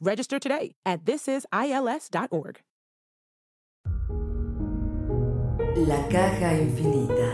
[0.00, 2.60] Register today at thisisils.org.
[5.76, 7.32] La caja infinita.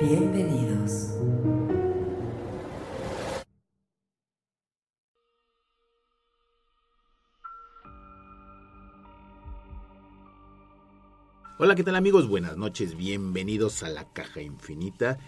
[0.00, 1.16] Bienvenidos.
[11.58, 12.26] Hola, ¿qué tal amigos?
[12.26, 15.18] Buenas noches, bienvenidos a la caja infinita.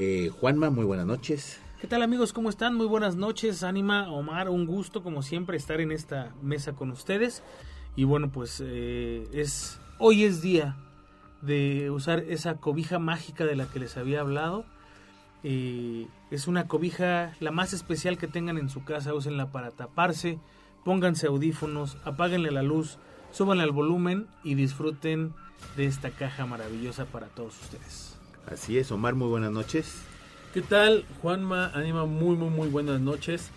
[0.00, 1.60] Eh, Juanma, muy buenas noches.
[1.80, 2.32] ¿Qué tal amigos?
[2.32, 2.74] ¿Cómo están?
[2.74, 3.62] Muy buenas noches.
[3.62, 7.44] Anima, Omar, un gusto como siempre estar en esta mesa con ustedes.
[7.94, 10.76] Y bueno, pues eh, es hoy es día
[11.40, 14.64] de usar esa cobija mágica de la que les había hablado.
[15.44, 20.40] Eh, es una cobija la más especial que tengan en su casa, úsenla para taparse,
[20.84, 22.98] pónganse audífonos, apáguenle la luz,
[23.30, 25.32] súbanle al volumen y disfruten
[25.76, 28.18] de esta caja maravillosa para todos ustedes.
[28.50, 30.02] Así es, Omar, muy buenas noches.
[30.58, 31.04] ¿Qué tal?
[31.22, 33.50] Juanma, Anima, muy, muy, muy buenas noches.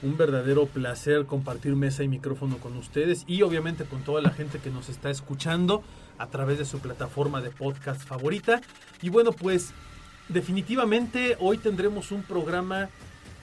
[0.00, 4.60] Un verdadero placer compartir mesa y micrófono con ustedes y obviamente con toda la gente
[4.60, 5.82] que nos está escuchando
[6.18, 8.60] a través de su plataforma de podcast favorita.
[9.02, 9.72] Y bueno, pues
[10.28, 12.90] definitivamente hoy tendremos un programa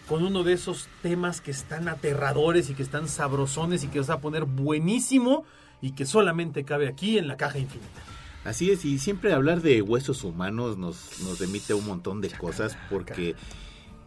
[0.07, 4.09] con uno de esos temas que están aterradores y que están sabrosones y que os
[4.09, 5.43] va a poner buenísimo
[5.81, 8.12] y que solamente cabe aquí en la caja infinita.
[8.45, 12.29] Así es, y siempre hablar de huesos humanos nos, nos remite a un montón de
[12.29, 13.35] cosas porque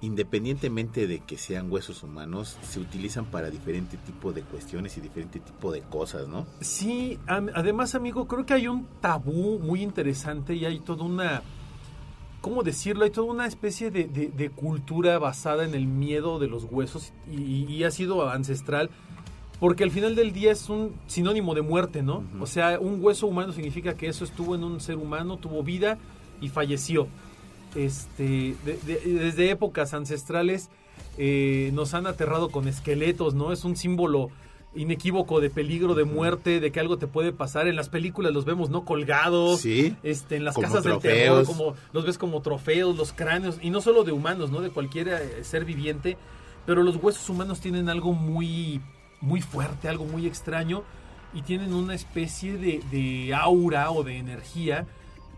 [0.00, 5.40] independientemente de que sean huesos humanos, se utilizan para diferente tipo de cuestiones y diferente
[5.40, 6.46] tipo de cosas, ¿no?
[6.60, 11.42] Sí, además amigo, creo que hay un tabú muy interesante y hay toda una,
[12.40, 13.04] ¿cómo decirlo?
[13.04, 17.64] Hay toda una especie de, de, cultura basada en el miedo de los huesos y,
[17.64, 18.90] y, ha sido ancestral.
[19.58, 22.24] Porque al final del día es un sinónimo de muerte, ¿no?
[22.40, 25.98] O sea, un hueso humano significa que eso estuvo en un ser humano, tuvo vida
[26.40, 27.08] y falleció
[27.76, 30.70] este, desde épocas ancestrales
[31.18, 33.52] eh, nos han aterrado con esqueletos, ¿no?
[33.52, 34.30] Es un símbolo
[34.74, 37.68] inequívoco de peligro, de muerte, de que algo te puede pasar.
[37.68, 38.84] En las películas los vemos, ¿no?
[38.84, 39.60] Colgados.
[39.60, 39.96] Sí.
[40.02, 43.80] Este, en las casas del terror, como, los ves como trofeos, los cráneos, y no
[43.80, 44.60] solo de humanos, ¿no?
[44.60, 46.18] De cualquier eh, ser viviente.
[46.66, 48.80] Pero los huesos humanos tienen algo muy,
[49.20, 50.82] muy fuerte, algo muy extraño,
[51.34, 54.86] y tienen una especie de, de aura o de energía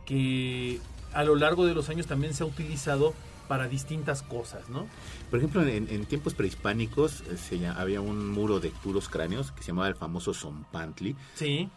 [0.04, 0.80] que
[1.12, 3.14] a lo largo de los años también se ha utilizado
[3.48, 4.86] para distintas cosas, ¿no?
[5.30, 9.68] Por ejemplo, en, tiempos prehispánicos eh, se, había un muro de puros cráneos que se
[9.68, 11.16] llamaba el famoso Zompantli.
[11.34, 11.68] Sí.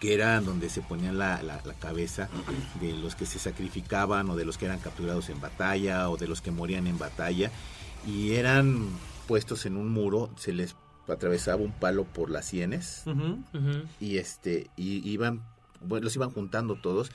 [0.00, 2.28] Que era donde se ponían la, la, cabeza
[2.80, 6.26] de los que se sacrificaban o de los que eran capturados en batalla o de
[6.26, 7.50] los que morían en batalla.
[8.06, 8.88] Y eran
[9.28, 10.74] puestos en un muro, se les
[11.08, 13.04] atravesaba un palo por las sienes
[14.00, 15.42] y este y iban
[15.84, 17.10] bueno, los iban juntando todos.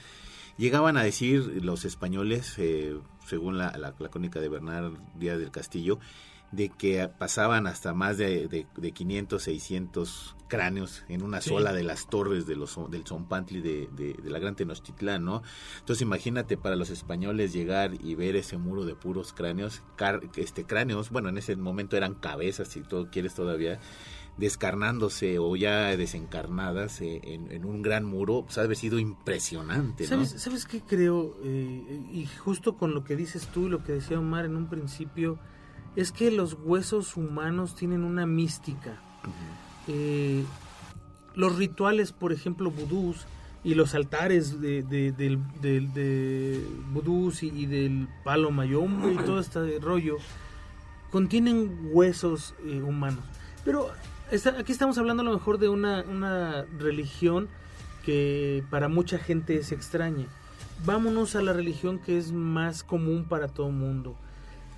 [0.58, 2.98] Llegaban a decir los españoles, eh,
[3.28, 6.00] según la, la, crónica de Bernard Díaz del Castillo,
[6.52, 12.08] de que pasaban hasta más de, de, 500, 600 cráneos en una sola de las
[12.08, 15.44] torres de los, del Zompantli de, de, la Gran Tenochtitlán, ¿no?
[15.80, 19.84] Entonces imagínate para los españoles llegar y ver ese muro de puros cráneos,
[20.38, 23.80] este cráneos, bueno, en ese momento eran cabezas, si tú quieres todavía,
[24.38, 30.06] descarnándose o ya desencarnadas eh, en, un gran muro, pues ha haber sido impresionante.
[30.06, 31.36] ¿Sabes, ¿Sabes qué creo?
[31.44, 34.70] Eh, y justo con lo que dices tú y lo que decía Omar en un
[34.70, 35.40] principio,
[35.98, 39.02] es que los huesos humanos tienen una mística.
[39.88, 40.44] Eh,
[41.34, 43.26] los rituales, por ejemplo, vudús
[43.64, 46.64] y los altares de, de, de,
[46.94, 50.18] vudús y, del palo mayombe y todo este rollo,
[51.10, 53.24] contienen huesos humanos.
[53.66, 53.90] Pero
[54.60, 57.48] aquí estamos hablando a lo mejor de una, religión
[58.06, 60.28] que para mucha gente es extraña.
[60.86, 64.16] Vámonos a la religión que es más común para todo el mundo.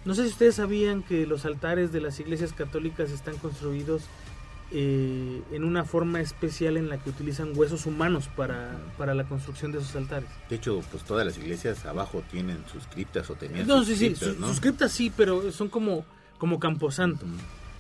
[0.10, 4.02] No sé si ustedes sabían que los altares de las iglesias católicas están construidos
[4.72, 9.72] eh, en una forma especial en la que utilizan huesos humanos para, para la construcción
[9.72, 10.28] de esos altares.
[10.50, 13.96] De hecho, pues todas las iglesias abajo tienen sus criptas o tenían No, sus sí,
[13.96, 14.48] sí, criptas, ¿no?
[14.48, 16.04] sus criptas sí, pero son como,
[16.40, 17.26] como camposanto.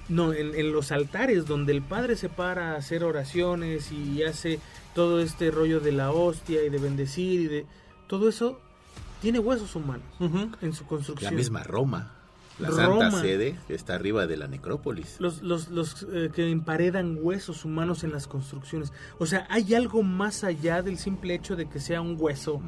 [0.07, 4.59] No, en, en los altares donde el padre se para a hacer oraciones y hace
[4.93, 7.65] todo este rollo de la hostia y de bendecir y de
[8.07, 8.59] todo eso
[9.21, 10.05] tiene huesos humanos
[10.61, 11.35] en su La construcción.
[11.35, 12.13] misma Roma,
[12.59, 13.09] la Roma.
[13.11, 15.15] Santa Sede, está arriba de la necrópolis.
[15.19, 18.91] Los, los, los eh, que emparedan huesos humanos en las construcciones.
[19.17, 22.61] O sea, hay algo más allá del simple hecho de que sea un hueso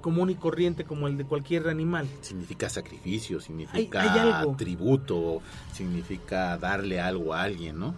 [0.00, 2.06] común y corriente como el de cualquier animal.
[2.20, 4.56] Significa sacrificio, significa hay algo.
[4.56, 7.94] tributo, significa darle algo a alguien, ¿no?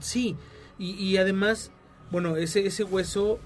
[0.00, 0.36] Sí,
[0.78, 1.70] y, y además,
[2.10, 3.38] bueno, ese, ese hueso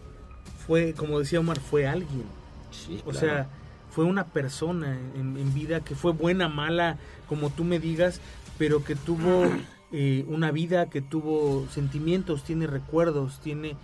[0.66, 2.24] fue, como decía Omar, fue alguien.
[2.70, 3.18] Sí, O claro.
[3.26, 3.48] sea,
[3.90, 6.98] fue una persona en, en vida que fue buena, mala,
[7.28, 8.20] como tú me digas,
[8.58, 9.44] pero que tuvo
[9.92, 13.76] eh, una vida, que tuvo sentimientos, tiene recuerdos, tiene...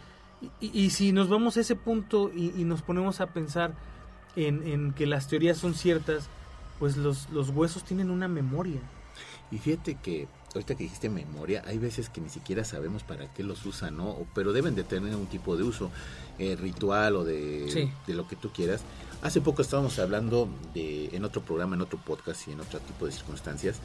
[0.60, 3.72] Y, y si nos vamos a ese punto y, y nos ponemos a pensar
[4.36, 6.28] en, en que las teorías son ciertas,
[6.78, 8.80] pues los, los huesos tienen una memoria.
[9.50, 13.42] Y fíjate que ahorita que dijiste memoria, hay veces que ni siquiera sabemos para qué
[13.42, 14.26] los usan, ¿no?
[14.34, 15.90] Pero deben de tener un tipo de uso
[16.38, 17.90] eh, ritual o de, Sí.
[18.06, 18.82] de lo que tú quieras.
[19.22, 23.06] Hace poco estábamos hablando de, en otro programa, en otro podcast y en otro tipo
[23.06, 23.78] de circunstancias,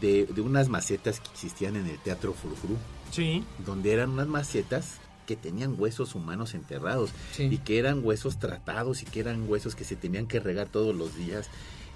[0.00, 2.76] de, de unas macetas que existían en el Teatro Frufru,
[3.10, 3.42] Sí.
[3.64, 7.44] donde eran unas macetas que tenían huesos humanos enterrados Sí.
[7.44, 10.94] y que eran huesos tratados y que eran huesos que se tenían que regar todos
[10.94, 11.48] los días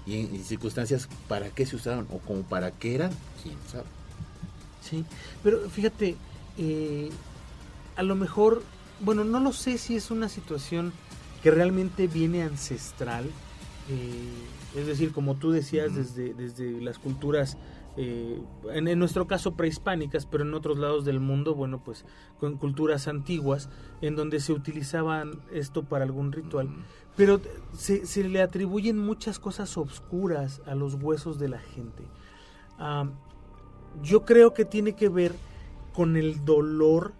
[0.05, 3.11] y en, en circunstancias para qué se usaban o como para qué eran,
[3.43, 3.85] quién sabe.
[4.81, 5.05] Sí,
[5.43, 6.15] pero fíjate,
[6.57, 7.09] eh,
[7.95, 8.61] a lo mejor,
[8.99, 10.91] bueno, no lo sé si es una situación
[11.45, 13.25] que realmente viene ancestral,
[13.87, 14.31] eh,
[14.75, 17.55] es decir, como tú decías, desde, desde las culturas,
[17.97, 18.41] eh,
[18.73, 22.03] en, en nuestro caso prehispánicas, pero en otros lados del mundo, bueno, pues
[22.39, 23.69] con culturas antiguas,
[24.01, 26.67] en donde se utilizaban esto para algún ritual.
[27.15, 27.39] Pero
[27.77, 32.05] se, se le atribuyen muchas cosas obscuras a los huesos de la gente.
[34.01, 35.35] Yo creo que tiene que ver
[35.93, 37.13] con el dolor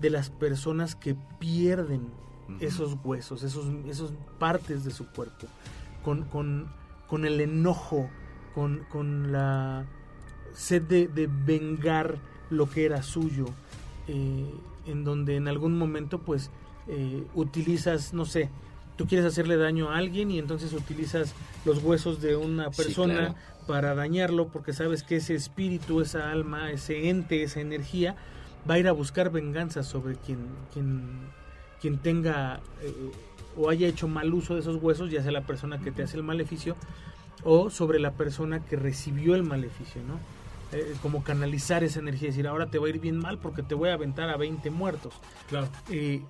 [0.00, 2.08] de las personas que pierden
[2.60, 5.46] Esos huesos, esos, esos partes de su cuerpo,
[6.02, 6.68] con, con,
[7.06, 8.08] con el enojo,
[8.54, 9.84] con, con la
[10.54, 12.16] sed de, de vengar
[12.50, 13.46] lo que era suyo,
[14.08, 14.50] eh,
[14.86, 16.50] en donde en algún momento pues
[16.88, 18.48] eh, utilizas, no sé,
[18.96, 21.34] tú quieres hacerle daño a alguien y entonces utilizas
[21.64, 23.34] los huesos de una Sí, persona claro.
[23.66, 28.16] para dañarlo porque sabes que ese espíritu, esa alma, ese ente, esa energía
[28.68, 30.38] va a ir a buscar venganza sobre quien,
[30.72, 31.10] quien,
[31.80, 32.92] quien tenga eh,
[33.56, 36.16] o haya hecho mal uso de esos huesos, ya sea la persona que te hace
[36.16, 36.76] el maleficio
[37.44, 40.18] o sobre la persona que recibió el maleficio, ¿no?
[40.76, 43.74] Eh, como canalizar esa energía decir, ahora te va a ir bien mal porque te
[43.74, 45.14] voy a aventar a 20 muertos.
[45.48, 45.68] Claro.
[45.88, 46.22] Eh,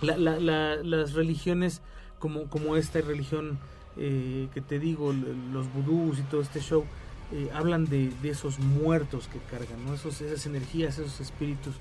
[0.00, 1.82] la- la- la- las religiones
[2.18, 3.58] como, como esta religión
[3.96, 5.12] eh, que te digo,
[5.52, 6.84] los vudús y todo este show,
[7.30, 9.94] eh, hablan de, de esos muertos que cargan, ¿no?
[9.94, 11.74] esos, esas energías, esos espíritus.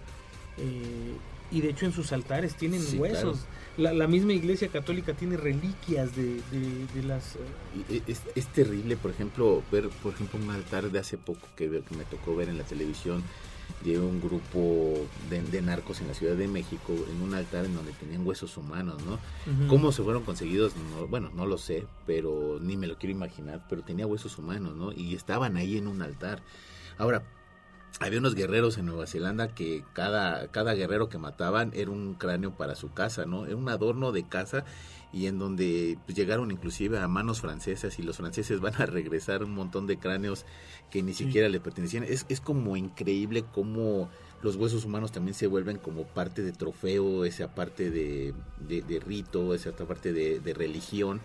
[1.52, 3.40] Y de hecho en sus altares tienen Sí, huesos.
[3.78, 7.36] La, la misma iglesia católica tiene reliquias de, de- de las...
[7.90, 11.70] eh, Es, es terrible, por ejemplo, ver, por ejemplo, un altar de hace poco que,
[11.70, 13.24] que me tocó ver en la televisión
[13.86, 17.74] de un grupo de, de narcos en la Ciudad de México, en un altar en
[17.74, 19.14] donde tenían huesos humanos, ¿no?
[19.14, 19.68] ujú.
[19.70, 20.74] ¿Cómo se fueron conseguidos?
[20.76, 24.76] No, bueno, no lo sé, pero ni me lo quiero imaginar, pero tenía huesos humanos,
[24.76, 24.92] ¿no?
[24.92, 26.42] Y estaban ahí en un altar.
[26.98, 27.24] Ahora,
[28.00, 32.52] había unos guerreros en Nueva Zelanda que cada, cada guerrero que mataban era un cráneo
[32.52, 33.46] para su casa, ¿no?
[33.46, 34.64] Era un adorno de casa
[35.14, 39.44] y en donde pues, llegaron inclusive a manos francesas y los franceses van a regresar
[39.44, 40.46] un montón de cráneos
[40.90, 42.04] que ni siquiera le pertenecían.
[42.04, 44.10] Es, es como increíble cómo
[44.42, 48.34] los huesos humanos también se vuelven como parte de trofeo, esa parte de,
[48.68, 51.22] de, de rito, esa parte de, de religión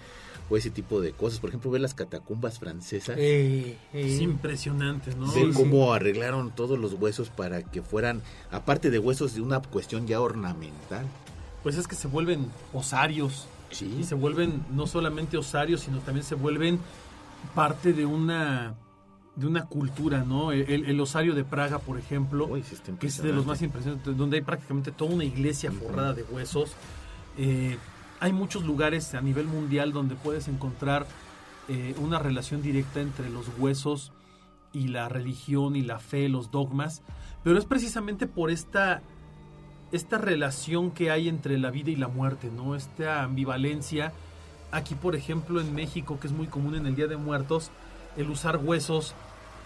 [0.48, 1.40] o ese tipo de cosas.
[1.40, 3.16] Por ejemplo, ver las catacumbas francesas.
[3.18, 5.32] Eh, eh, Es impresionante, ¿no?
[5.32, 9.60] Ver Sí, cómo arreglaron todos los huesos para que fueran, aparte de huesos, de una
[9.60, 11.06] cuestión ya ornamental.
[11.62, 13.46] Pues es que se vuelven osarios.
[13.70, 13.96] Sí.
[14.00, 16.78] Y se vuelven no solamente osarios, sino también se vuelven
[17.54, 18.74] parte de una
[19.34, 20.50] de una cultura, ¿no?
[20.50, 22.62] El, el osario de Praga, por ejemplo, Uy,
[22.98, 23.64] que es de los más impresionante.
[23.64, 26.70] impresionantes, donde hay prácticamente toda una iglesia forrada de huesos.
[27.36, 27.76] Eh,
[28.20, 31.06] hay muchos lugares a nivel mundial donde puedes encontrar
[31.68, 34.12] eh, una relación directa entre los huesos
[34.72, 37.02] y la religión y la fe, los dogmas,
[37.42, 39.02] pero es precisamente por esta
[39.92, 42.74] esta relación que hay entre la vida y la muerte, ¿no?
[42.74, 44.12] Esta ambivalencia.
[44.72, 47.70] Aquí, por ejemplo, en México, que es muy común en el Día de Muertos,
[48.16, 49.14] el usar huesos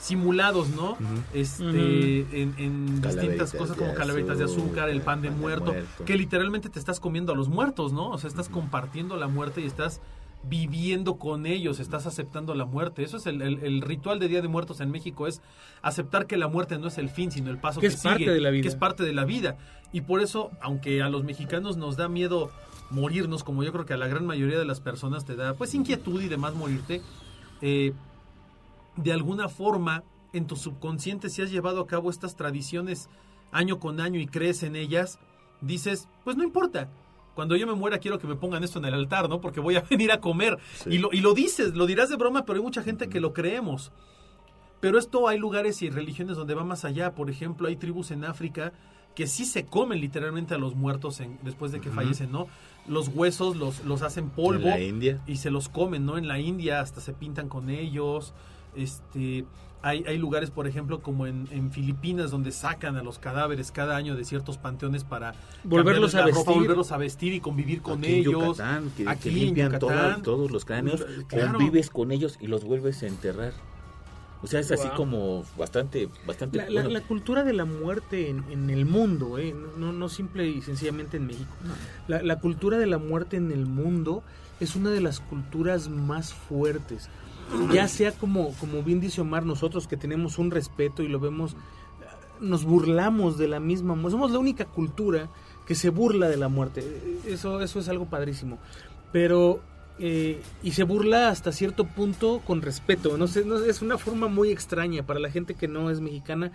[0.00, 0.96] simulados, ¿no?
[1.34, 5.74] Este, en, en distintas cosas como calaveritas de azúcar, el pan de pan de muerto,
[6.04, 8.08] que literalmente te estás comiendo a los muertos, ¿no?
[8.10, 10.00] O sea, estás compartiendo la muerte y estás
[10.42, 13.02] viviendo con ellos, estás aceptando la muerte.
[13.02, 15.42] Eso es el, el- el ritual de Día de Muertos en México, es
[15.82, 18.18] aceptar que la muerte no es el fin, sino el paso Que que, es parte
[18.20, 18.62] sigue, de la vida.
[18.62, 19.58] que es parte de la vida.
[19.92, 22.50] Y por eso, aunque a los mexicanos nos da miedo
[22.90, 25.74] morirnos, como yo creo que a la gran mayoría de las personas te da, pues
[25.74, 27.02] inquietud y demás morirte,
[27.60, 27.92] eh,
[28.96, 33.08] de alguna forma en tu subconsciente si has llevado a cabo estas tradiciones
[33.52, 35.18] año con año y crees en ellas,
[35.60, 36.88] dices, pues no importa.
[37.34, 39.40] Cuando yo me muera quiero que me pongan esto en el altar, ¿no?
[39.40, 40.58] Porque voy a venir a comer.
[40.74, 40.90] Sí.
[40.90, 43.32] Y, lo, y lo dices, lo dirás de broma, pero hay mucha gente que lo
[43.32, 43.92] creemos.
[44.80, 47.14] Pero esto hay lugares y religiones donde va más allá.
[47.14, 48.72] Por ejemplo, hay tribus en África
[49.14, 52.46] que sí se comen literalmente a los muertos en- después de que fallecen, ¿no?
[52.86, 55.20] Los huesos los, los hacen polvo En la India.
[55.26, 56.16] y se los comen, ¿no?
[56.16, 58.32] En la India hasta se pintan con ellos.
[58.74, 59.44] Este,
[59.82, 63.96] hay, hay lugares, por ejemplo, como en, en Filipinas, donde sacan a los cadáveres cada
[63.96, 65.34] año de ciertos panteones para
[65.64, 66.54] Volverlos a ropa, vestir.
[66.54, 68.34] volverlos a vestir y convivir con Aquí ellos.
[68.34, 70.22] en Yucatán, que, Aquí que limpian Yucatán.
[70.22, 71.52] todos- los cráneos, Claro.
[71.58, 73.52] convives con ellos y los vuelves a enterrar.
[74.42, 74.96] O sea, es así Wow.
[74.96, 76.56] como bastante, bastante...
[76.58, 79.54] La, la- bueno, la cultura de la muerte en, en el mundo, ¿eh?
[79.76, 81.50] no, no simple y sencillamente en México.
[82.08, 84.22] La, la cultura de la muerte en el mundo
[84.58, 87.10] es una de las culturas más fuertes.
[87.72, 91.56] Ya sea como, como bien dice Omar, nosotros que tenemos un respeto y lo vemos,
[92.40, 94.12] nos burlamos de la misma muerte.
[94.12, 95.28] Somos la única cultura
[95.66, 96.84] que se burla de la muerte.
[97.26, 98.58] Eso, eso es algo padrísimo.
[99.12, 99.60] Pero,
[99.98, 103.16] eh, y se burla hasta cierto punto con respeto.
[103.16, 106.52] No sé, no es una forma muy extraña para la gente que no es mexicana,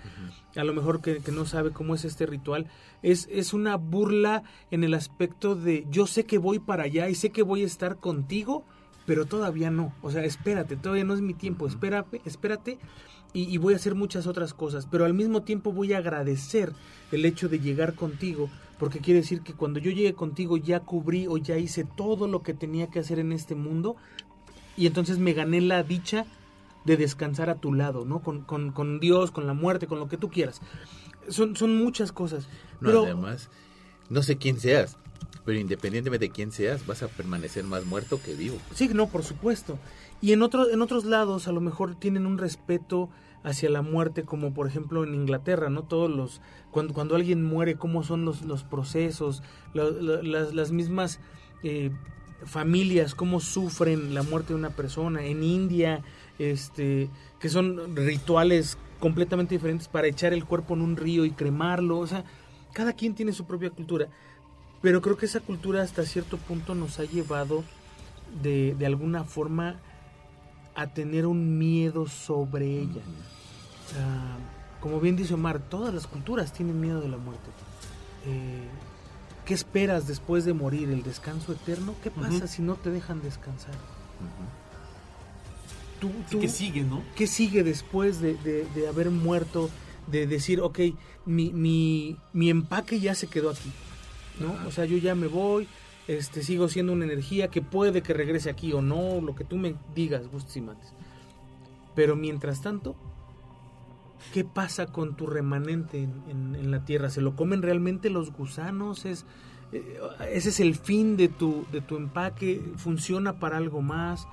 [0.56, 2.68] a lo mejor que, que no sabe cómo es este ritual.
[3.04, 7.16] Es, es una burla en el aspecto de yo sé que voy para allá y
[7.16, 8.66] sé que voy a estar contigo,
[9.06, 9.94] pero todavía no.
[10.02, 12.80] O sea, espérate, todavía no es mi tiempo, espérate, espérate.
[13.34, 16.72] Y, y voy a hacer muchas otras cosas, pero al mismo tiempo voy a agradecer
[17.12, 21.28] el hecho de llegar contigo, porque quiere decir que cuando yo llegue contigo ya cubrí
[21.28, 23.98] o ya hice todo lo que tenía que hacer en este mundo,
[24.78, 26.26] y entonces me gané la dicha
[26.86, 28.20] de descansar a tu lado, ¿no?
[28.20, 30.62] Con, con, con Dios, con la muerte, con lo que tú quieras.
[31.28, 32.48] Son, son muchas cosas.
[32.80, 33.50] no, pero además,
[34.10, 34.98] no sé quién seas,
[35.46, 38.58] pero independientemente de quién seas, vas a permanecer más muerto que vivo.
[38.74, 39.78] Sí, no, por supuesto.
[40.22, 43.10] Y en, otros en otros lados a lo mejor tienen un respeto
[43.44, 45.84] hacia la muerte, como por ejemplo en Inglaterra, ¿no?
[45.84, 46.42] Todos los...
[46.72, 51.20] Cuando, cuando alguien muere, cómo son los, los procesos, las, las mismas
[51.64, 51.92] eh,
[52.44, 55.24] familias, cómo sufren la muerte de una persona.
[55.26, 56.02] En India,
[56.40, 57.10] este,
[57.40, 62.00] que son rituales completamente diferentes para echar el cuerpo en un río y cremarlo.
[62.00, 62.26] O sea,
[62.74, 64.10] cada quien tiene su propia cultura.
[64.86, 67.64] Pero creo que esa cultura hasta cierto punto nos ha llevado
[68.44, 69.78] de, de alguna forma
[70.76, 73.02] a tener un miedo sobre ella.
[74.80, 77.50] Como bien dice Omar, todas las culturas tienen miedo de la muerte.
[78.28, 78.62] Eh,
[79.44, 80.90] ¿Qué esperas después de morir?
[80.92, 81.96] ¿El descanso eterno?
[82.04, 83.74] ¿Qué pasa si no te dejan descansar?
[86.00, 87.02] Tú- que sigue, ¿no?
[87.16, 89.72] ¿Qué sigue después de, de- de haber muerto?
[90.06, 90.80] De decir, ok,
[91.26, 93.72] mi, mi, mi empaque ya se quedó aquí.
[94.40, 94.56] ¿No?
[94.68, 95.68] O sea, yo ya me voy,
[96.08, 99.58] este, sigo siendo una energía que puede que regrese aquí o no, lo que tú
[99.58, 100.94] me digas, gustes y mates.
[101.96, 102.96] Pero mientras tanto,
[104.34, 107.10] ¿qué pasa con tu remanente en, en- en la tierra?
[107.10, 109.06] ¿Se lo comen realmente los gusanos?
[109.06, 109.26] ¿Es,
[109.72, 109.98] eh,
[110.32, 112.62] ¿Ese es el fin de tu, de tu empaque?
[112.78, 114.28] ¿Funciona para algo más?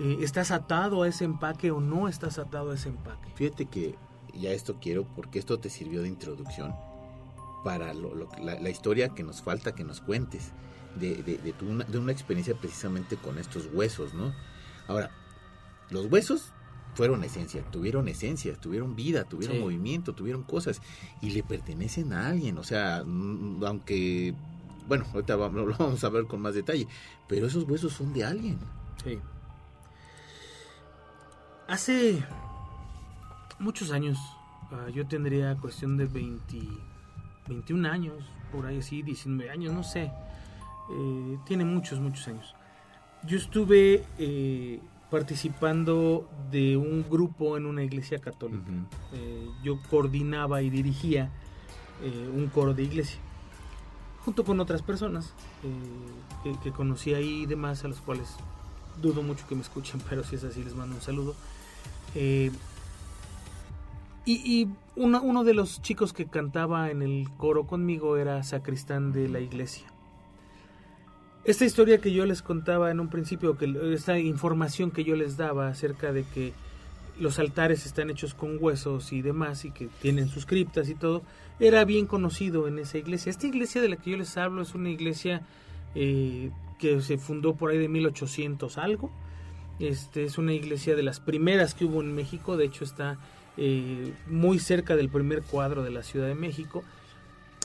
[0.00, 3.30] Eh, ¿Estás atado a ese empaque o no estás atado a ese empaque?
[3.36, 3.94] Fíjate que
[4.34, 6.74] ya esto quiero porque esto te sirvió de introducción
[7.64, 10.52] para lo- lo- la, la historia que nos falta que nos cuentes
[11.00, 14.32] de, de- de tu- una, de una experiencia precisamente con estos huesos, ¿no?
[14.86, 15.10] Ahora,
[15.90, 16.52] los huesos
[16.94, 19.62] fueron esencia, tuvieron esencia, tuvieron vida, tuvieron Sí.
[19.62, 20.80] movimiento, tuvieron cosas
[21.20, 24.34] y le pertenecen a alguien, o sea, mm, aunque,
[24.86, 26.86] bueno, ahorita va- lo vamos a ver con más detalle,
[27.26, 28.58] pero esos huesos son de alguien.
[29.02, 29.18] Sí.
[31.66, 32.22] Hace
[33.58, 34.18] muchos años,
[34.70, 36.58] ah, yo tendría cuestión de 20,
[37.48, 38.14] 21 años,
[38.52, 40.10] por ahí así, 19 años, no sé.
[40.90, 42.54] Eh, tiene muchos, muchos años.
[43.26, 48.70] Yo estuve eh, participando de un grupo en una iglesia católica.
[49.12, 51.30] Eh, yo coordinaba y dirigía
[52.02, 53.20] eh, un coro de iglesia
[54.24, 55.68] junto con otras personas eh,
[56.42, 58.34] que, que conocí ahí y demás a los cuales
[59.00, 61.34] dudo mucho que me escuchen pero si es así les mando un saludo
[62.16, 62.50] Eh,
[64.26, 69.40] y, uno de los chicos que cantaba en el coro conmigo era sacristán de la
[69.40, 69.86] iglesia
[71.44, 75.36] esta historia que yo les contaba en un principio, que esta información que yo les
[75.36, 76.54] daba acerca de que
[77.20, 81.22] los altares están hechos con huesos y demás y que tienen sus criptas y todo,
[81.60, 83.30] era bien conocido en esa iglesia.
[83.30, 85.42] Esta iglesia de la que yo les hablo es una iglesia
[85.94, 89.10] eh, que se fundó por ahí de 1800 algo.
[89.78, 93.18] Este es una iglesia de las primeras que hubo en México, de hecho está
[93.56, 96.82] eh, muy cerca del primer cuadro de la Ciudad de México.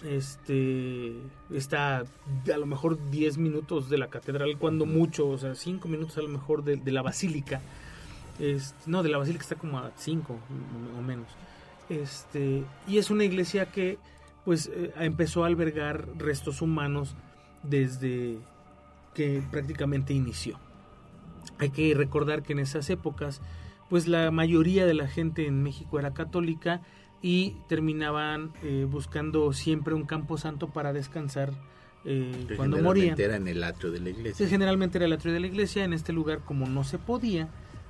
[0.05, 1.13] Este
[1.53, 6.17] está a lo mejor 10 minutos de la catedral, cuando mucho, o sea, 5 minutos
[6.17, 7.61] a lo mejor de, de la basílica.
[8.39, 10.39] Este, no, de la basílica está como a 5
[10.97, 11.27] o menos.
[11.89, 13.97] Este, y es una iglesia que
[14.45, 17.15] pues eh, empezó a albergar restos humanos
[17.63, 18.37] desde
[19.13, 20.57] que prácticamente inició.
[21.57, 23.41] Hay que recordar que en esas épocas
[23.89, 26.81] pues la mayoría de la gente en México era católica
[27.21, 31.51] y terminaban eh, buscando siempre un campo santo para descansar
[32.05, 33.19] eh, cuando morían.
[33.19, 34.47] era en el atrio de la iglesia.
[34.47, 35.83] generalmente era el atrio de la iglesia.
[35.83, 37.49] En este lugar, como no se podía,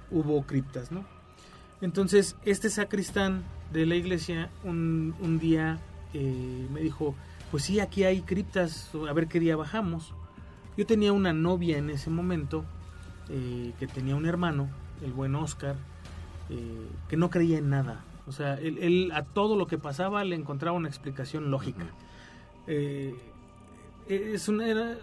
[0.09, 1.05] hubo criptas, ¿no?
[1.81, 5.79] Entonces, este sacristán de la iglesia un, un día
[6.13, 7.13] eh, me dijo,
[7.51, 10.13] pues sí, aquí hay criptas, a ver qué día bajamos.
[10.75, 12.65] Yo tenía una novia en ese momento,
[13.27, 14.69] que tenía un hermano,
[15.01, 15.75] el buen Oscar,
[17.07, 20.77] que no creía en nada, o sea, él, a todo lo que pasaba le encontraba
[20.77, 21.85] una explicación lógica.
[22.67, 23.15] Eh,
[24.07, 24.47] es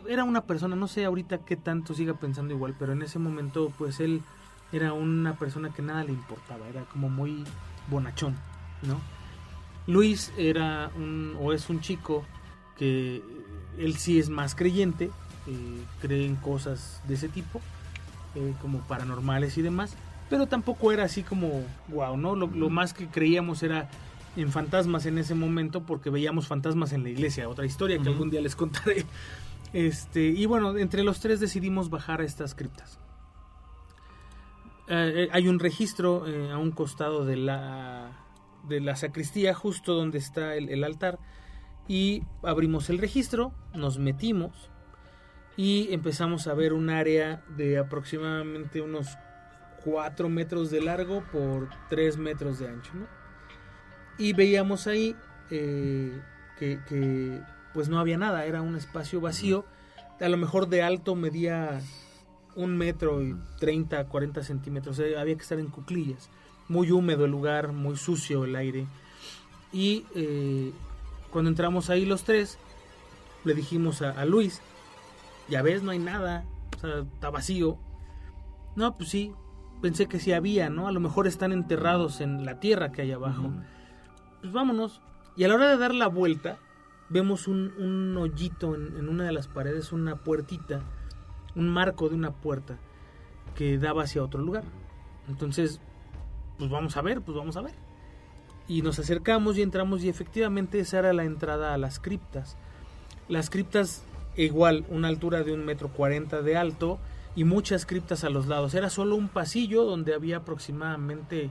[0.09, 3.73] era, una persona, no sé ahorita qué tanto siga pensando igual, pero en ese momento
[3.77, 4.23] pues él
[4.71, 7.43] era una persona que nada le importaba, era como muy
[7.91, 8.37] bonachón,
[8.83, 9.01] ¿no?
[9.89, 12.25] Luis era un, o es un chico
[12.79, 13.25] que
[13.77, 15.11] él sí es más creyente,
[15.49, 17.61] eh, cree en cosas de ese tipo,
[18.37, 19.97] eh, como paranormales y demás,
[20.31, 22.35] pero tampoco era así como, wow, ¿no?
[22.35, 23.89] Lo, más que creíamos era
[24.37, 28.31] en fantasmas en ese momento porque veíamos fantasmas en la iglesia, otra historia que algún
[28.31, 29.05] día les contaré.
[29.73, 32.99] Este, y bueno, entre los tres decidimos bajar a estas criptas.
[34.89, 38.13] Eh, eh, hay un registro eh, a un costado de la,
[38.69, 41.19] de la sacristía, justo donde está el, el altar,
[41.89, 44.71] y abrimos el registro, nos metimos
[45.57, 49.17] y empezamos a ver un área de aproximadamente unos
[49.85, 52.93] 4 metros de largo por 3 metros de ancho.
[54.19, 55.17] Y veíamos ahí
[55.51, 56.21] eh,
[56.59, 57.41] que,
[57.73, 59.65] pues no había nada, era un espacio vacío,
[60.21, 61.81] a lo mejor de alto medía
[62.55, 66.31] un metro y 30, 40 centímetros, había que estar en cuclillas,
[66.69, 68.87] muy húmedo el lugar, muy sucio el aire.
[69.73, 70.73] Y eh,
[71.31, 72.59] cuando entramos ahí los tres,
[73.45, 74.63] le dijimos a Luis,
[75.49, 76.45] ya ves, no hay nada,
[76.77, 77.79] o sea, está vacío.
[78.75, 79.33] No, pues sí,
[79.81, 80.89] pensé que sí había, ¿no?
[80.89, 83.51] A lo mejor están enterrados en la tierra que hay abajo.
[84.41, 85.01] Pues vámonos.
[85.37, 86.59] Y a la hora de dar la vuelta,
[87.09, 90.81] vemos un, hoyito en, una de las paredes, una puertita,
[91.55, 92.79] un marco de una puerta
[93.55, 94.65] que daba hacia otro lugar.
[95.29, 95.81] Entonces,
[96.59, 97.75] pues vamos a ver, pues vamos a ver.
[98.69, 102.57] Y nos acercamos y entramos y efectivamente esa era la entrada a las criptas.
[103.29, 104.05] Las criptas,
[104.37, 106.99] igual, una altura de un metro cuarenta de alto,
[107.37, 108.75] y muchas criptas a los lados.
[108.75, 111.51] Era solo un pasillo donde había aproximadamente,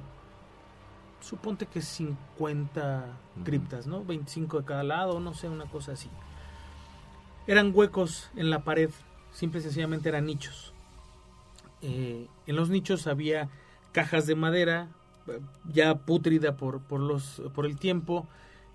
[1.21, 3.05] suponte que 50
[3.43, 4.03] criptas, ¿no?
[4.03, 6.09] 25 de cada lado, no sé, una cosa así.
[7.45, 8.89] Eran huecos en la pared,
[9.31, 10.73] simple y sencillamente eran nichos.
[11.83, 13.49] Eh, en los nichos había
[13.91, 14.87] cajas de madera,
[15.71, 18.27] ya pútrida por, por, los, por el tiempo,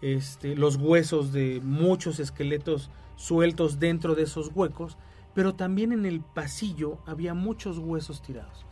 [0.03, 4.97] este, los huesos de muchos esqueletos sueltos dentro de esos huecos
[5.35, 8.65] pero también en el pasillo había muchos huesos tirados.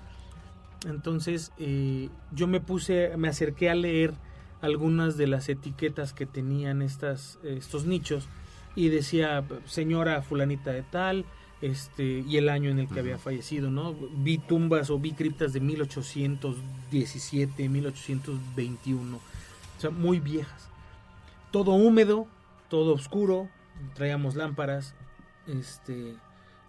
[0.87, 4.14] Entonces eh, yo me puse, me acerqué a leer
[4.61, 8.29] algunas de las etiquetas que tenían estas, estos nichos
[8.75, 11.25] y decía señora fulanita de tal,
[11.61, 13.95] este, y el año en el que había fallecido, ¿no?
[14.19, 19.21] Vi tumbas o vi criptas de 1817, 1821, o
[19.81, 20.69] sea, muy viejas.
[21.51, 22.27] Todo húmedo,
[22.69, 23.49] todo oscuro,
[23.95, 24.95] traíamos lámparas,
[25.47, 26.15] este,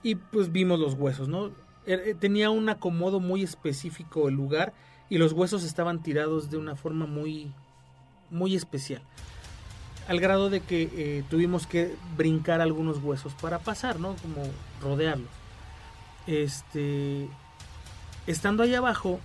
[0.04, 1.52] y pues vimos los huesos, ¿no?
[1.86, 4.74] Er, eh, tenía un acomodo muy específico el lugar
[5.10, 7.52] y los huesos estaban tirados de una forma muy,
[8.30, 9.02] muy especial.
[10.08, 14.15] Al grado de que eh, tuvimos que brincar algunos huesos para pasar, ¿no?
[14.22, 14.44] Como
[14.82, 15.30] rodearlos.
[16.26, 17.28] Este,
[18.28, 19.20] estando ahí abajo,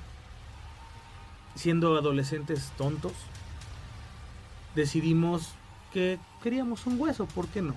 [1.55, 3.12] siendo adolescentes tontos,
[4.74, 5.54] decidimos
[5.92, 7.74] que queríamos un hueso, ¿por qué no?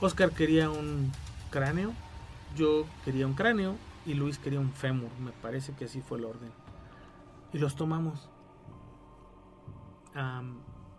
[0.00, 1.12] Oscar quería un
[1.50, 1.92] cráneo,
[2.56, 3.76] yo quería un cráneo
[4.06, 6.50] y Luis quería un fémur, me parece que así fue el orden.
[7.52, 8.28] Y los tomamos.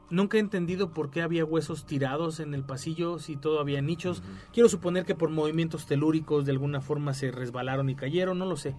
[0.09, 4.21] nunca he entendido por qué había huesos tirados en el pasillo si todo había nichos.
[4.53, 8.55] Quiero suponer que por movimientos telúricos de alguna forma se resbalaron y cayeron, no lo
[8.55, 8.75] sé.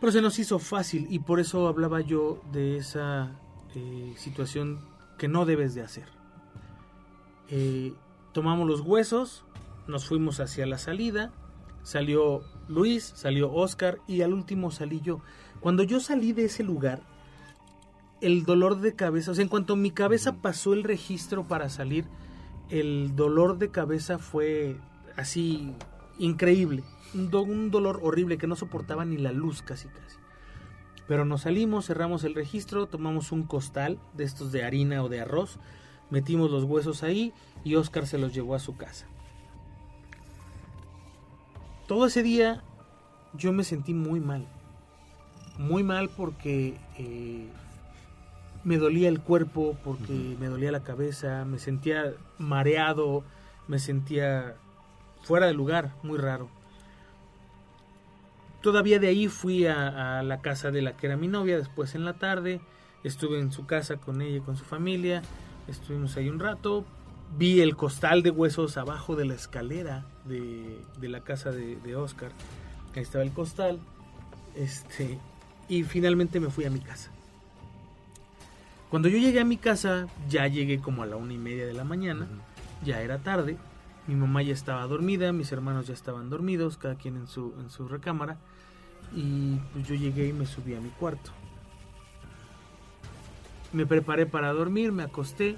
[0.00, 3.38] Pero se nos hizo fácil y por eso hablaba yo de esa
[3.74, 4.78] eh, situación
[5.18, 6.06] que no debes de hacer.
[7.48, 7.92] Eh,
[8.32, 9.44] tomamos los huesos,
[9.86, 11.32] nos fuimos hacia la salida,
[11.82, 15.20] salió Luis, salió Oscar y al último salí yo.
[15.60, 17.02] Cuando yo salí de ese lugar,
[18.20, 22.04] el dolor de cabeza, o sea, en cuanto mi cabeza pasó el registro para salir,
[22.68, 24.76] el dolor de cabeza fue
[25.16, 25.74] así
[26.18, 26.84] increíble.
[27.14, 30.16] Un, do- un dolor horrible que no soportaba ni la luz casi casi.
[31.10, 35.20] Pero nos salimos, cerramos el registro, tomamos un costal de estos de harina o de
[35.20, 35.58] arroz,
[36.08, 37.32] metimos los huesos ahí
[37.64, 39.06] y Oscar se los llevó a su casa.
[41.88, 42.62] Todo ese día
[43.32, 44.46] yo me sentí muy mal.
[45.58, 47.48] Muy mal porque eh,
[48.62, 53.24] me dolía el cuerpo, porque me dolía la cabeza, me sentía mareado,
[53.66, 54.54] me sentía
[55.22, 56.48] fuera de lugar, muy raro.
[58.60, 61.94] Todavía de ahí fui a, a la casa de la que era mi novia, después
[61.94, 62.60] en la tarde,
[63.04, 65.22] estuve en su casa con ella y con su familia,
[65.66, 66.84] estuvimos ahí un rato,
[67.38, 71.96] vi el costal de huesos abajo de la escalera de, de la casa de, de
[71.96, 72.32] Oscar,
[72.94, 73.78] ahí estaba el costal,
[74.56, 75.18] este,
[75.68, 77.10] y finalmente me fui a mi casa.
[78.90, 81.72] Cuando yo llegué a mi casa, ya llegué como a la una y media de
[81.72, 82.26] la mañana,
[82.84, 83.56] ya era tarde,
[84.10, 87.70] mi mamá ya estaba dormida, mis hermanos ya estaban dormidos, cada quien en su, en
[87.70, 88.38] su recámara,
[89.14, 91.30] y pues yo llegué y me subí a mi cuarto.
[93.72, 95.56] Me preparé para dormir, me acosté,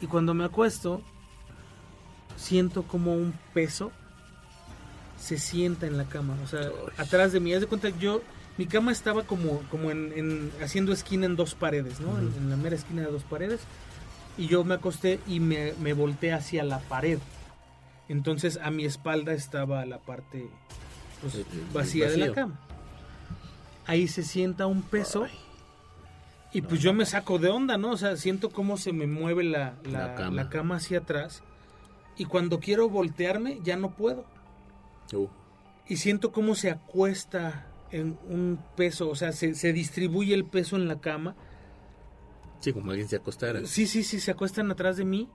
[0.00, 1.02] y cuando me acuesto,
[2.36, 3.92] siento como un peso
[5.18, 8.22] se sienta en la cama, o sea, atrás de mí, haz de cuenta, yo,
[8.56, 12.18] mi cama estaba como, como en, en- haciendo esquina en dos paredes, ¿no?
[12.18, 13.60] En- en la mera esquina de dos paredes
[14.38, 17.18] y yo me acosté y me, me volteé hacia la pared.
[18.08, 20.48] Entonces a mi espalda estaba la parte
[21.20, 22.60] pues, El- el vacía de la cama.
[23.86, 25.32] Ahí se sienta un peso Ay.
[26.52, 27.90] y pues yo me saco de onda, ¿no?
[27.92, 30.36] O sea, siento cómo se me mueve la, la- La cama.
[30.36, 31.42] la cama hacia atrás
[32.16, 34.24] y cuando quiero voltearme ya no puedo.
[35.12, 35.28] Uh,
[35.88, 40.74] Y siento cómo se acuesta en un peso, o sea, se, se distribuye el peso
[40.76, 41.36] en la cama
[42.60, 43.64] sí, como alguien se acostara.
[43.66, 45.28] Sí, sí, sí, se acuestan atrás de mí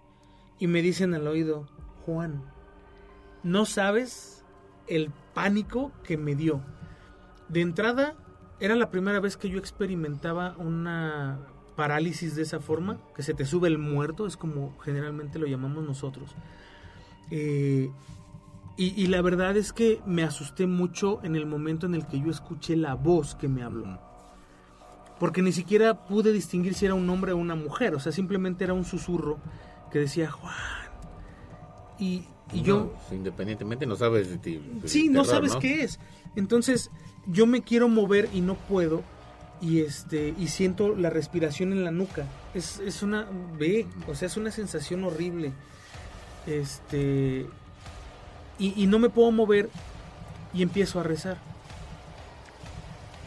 [0.60, 1.68] y me dicen al oído,
[2.06, 2.44] Juan,
[3.44, 4.44] no sabes
[4.88, 6.62] el pánico que me dio.
[7.50, 8.16] De entrada,
[8.60, 13.46] era la primera vez que yo experimentaba una parálisis de esa forma, que se te
[13.46, 16.36] sube el muerto, es como generalmente lo llamamos nosotros.
[17.32, 17.92] Eh,
[18.78, 22.20] y, y la verdad es que me asusté mucho en el momento en el que
[22.20, 24.11] yo escuché la voz que me habló
[25.22, 28.64] porque ni siquiera pude distinguir si era un hombre o una mujer, o sea, simplemente
[28.64, 29.38] era un susurro
[29.92, 30.56] que decía Juan.
[32.00, 34.60] Y, y yo, No, independientemente no sabes de ti.
[34.86, 36.00] sí, no sabes qué es.
[36.36, 36.90] Entonces,
[37.28, 39.04] yo me quiero mover y no puedo
[39.62, 42.26] y este y siento la respiración en la nuca.
[42.56, 43.28] Es, es una
[43.60, 45.54] ve, o sea, es una sensación horrible.
[46.48, 47.46] Este
[48.58, 49.70] y, y no me puedo mover
[50.52, 51.38] y empiezo a rezar.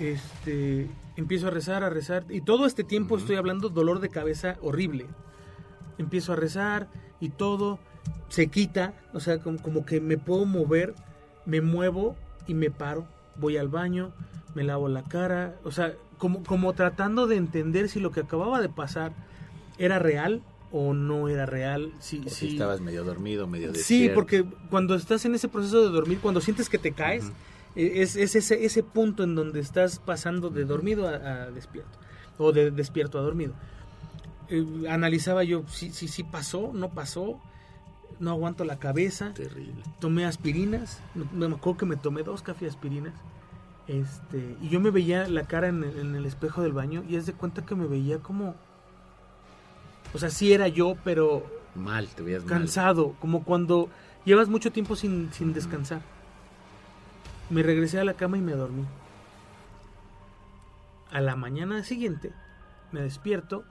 [0.01, 4.57] Este, empiezo a rezar, a rezar y todo este tiempo estoy hablando dolor de cabeza
[4.63, 5.07] horrible.
[5.99, 6.89] Empiezo a rezar
[7.21, 7.79] y todo
[8.29, 10.95] se quita, o sea, como, como que me puedo mover,
[11.47, 14.13] me muevo y me paro, voy al baño,
[14.55, 18.61] me lavo la cara, o sea, como, como tratando de entender si lo que acababa
[18.61, 19.13] de pasar
[19.79, 21.93] era real o no era real.
[22.01, 24.15] Si, si- estabas medio dormido, medio Sí, despierto.
[24.15, 27.31] porque cuando estás en ese proceso de dormir, cuando sientes que te caes,
[27.75, 31.99] es, es ese, ese punto en donde estás pasando de dormido a, a despierto,
[32.39, 33.53] o de despierto a dormido.
[34.49, 37.41] Eh, analizaba yo si, si, si pasó, no pasó,
[38.21, 39.83] no aguanto la cabeza, Terrible.
[40.01, 43.15] tomé aspirinas, me me acuerdo que me tomé dos café aspirinas,
[43.89, 47.17] este, y yo me veía la cara en, el- en el espejo del baño y
[47.17, 48.55] es de cuenta que me veía como,
[50.13, 52.51] o sea, sí era yo, pero Mal, te veías mal.
[52.61, 53.89] cansado, como cuando
[54.25, 56.03] llevas mucho tiempo sin, sin descansar.
[57.51, 58.85] Me regresé a la cama y me dormí.
[61.11, 62.33] A la mañana siguiente
[62.91, 63.65] me despierto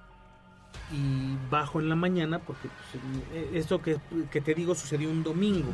[0.92, 4.00] y bajo en la mañana porque pues, eh, esto que,
[4.32, 5.72] que te digo sucedió un domingo.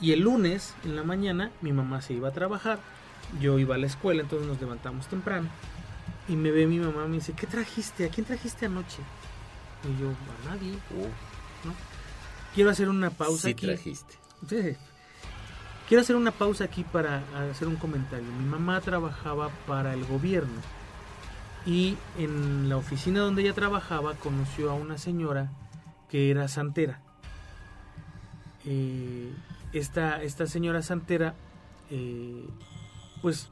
[0.00, 2.78] Y el lunes en la mañana mi mamá se iba a trabajar,
[3.40, 5.48] yo iba a la escuela, entonces nos levantamos temprano.
[6.28, 8.06] Y me ve mi mamá y me dice, ¿qué trajiste?
[8.06, 8.98] ¿A quién trajiste anoche?
[9.84, 10.72] Y yo, a nadie.
[11.64, 11.74] ¿no?
[12.54, 13.66] Quiero hacer una pausa Sí aquí.
[13.66, 14.14] trajiste.
[14.48, 14.76] Sí.
[15.92, 18.24] Quiero hacer una pausa aquí para hacer un comentario.
[18.38, 20.58] Mi mamá trabajaba para el gobierno
[21.66, 25.52] y en la oficina donde ella trabajaba conoció a una señora
[26.08, 27.02] que era santera.
[28.64, 29.34] Eh,
[29.74, 31.34] esta, esta señora santera
[31.90, 32.48] eh,
[33.20, 33.50] pues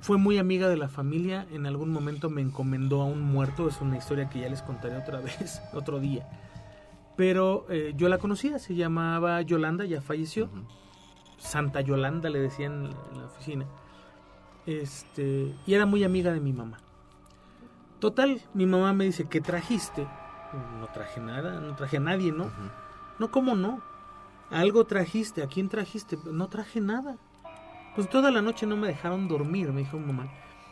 [0.00, 1.46] fue muy amiga de la familia.
[1.52, 3.68] En algún momento me encomendó a un muerto.
[3.68, 6.26] Es una historia que ya les contaré otra vez, otro día.
[7.18, 10.48] Pero eh, yo la conocía, se llamaba Yolanda, ya falleció.
[11.46, 13.66] Santa Yolanda le decían en la, oficina.
[14.66, 16.78] Este, y era muy amiga de mi mamá.
[18.00, 20.06] Total, mi mamá me dice, ¿qué trajiste?
[20.78, 22.50] No traje nada, no traje a nadie, ¿no?
[23.18, 23.80] No, ¿cómo no?
[24.50, 26.18] Algo trajiste, ¿a quién trajiste?
[26.24, 27.16] No traje nada.
[27.94, 30.28] Pues toda la noche no me dejaron dormir, me dijo mi mamá.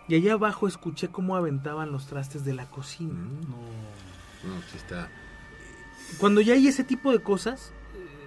[0.06, 3.14] Y allá abajo escuché cómo aventaban los trastes de la cocina.
[3.14, 5.08] No, sí está.
[6.18, 7.72] Cuando ya hay ese tipo de cosas,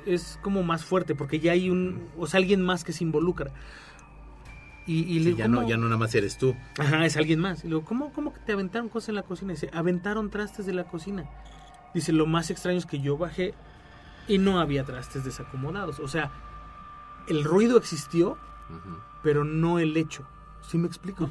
[0.08, 3.52] es como más fuerte, porque ya hay un, o sea, alguien más que se involucra.
[4.86, 6.56] Y, y le Sí, digo, ya, no, ya no nada más eres tú.
[6.80, 7.66] Ajá, es alguien más.
[7.66, 9.52] Y luego, ¿cómo, ¿cómo que te aventaron cosas en la cocina?
[9.52, 11.30] Dice, aventaron trastes de la cocina.
[11.94, 13.54] Dice, lo más extraño es que yo bajé
[14.30, 16.00] y no había trastes desacomodados.
[16.00, 16.32] O sea,
[17.28, 18.38] el ruido existió,
[19.24, 20.26] pero no el hecho.
[20.62, 21.30] ¿Sí me explico?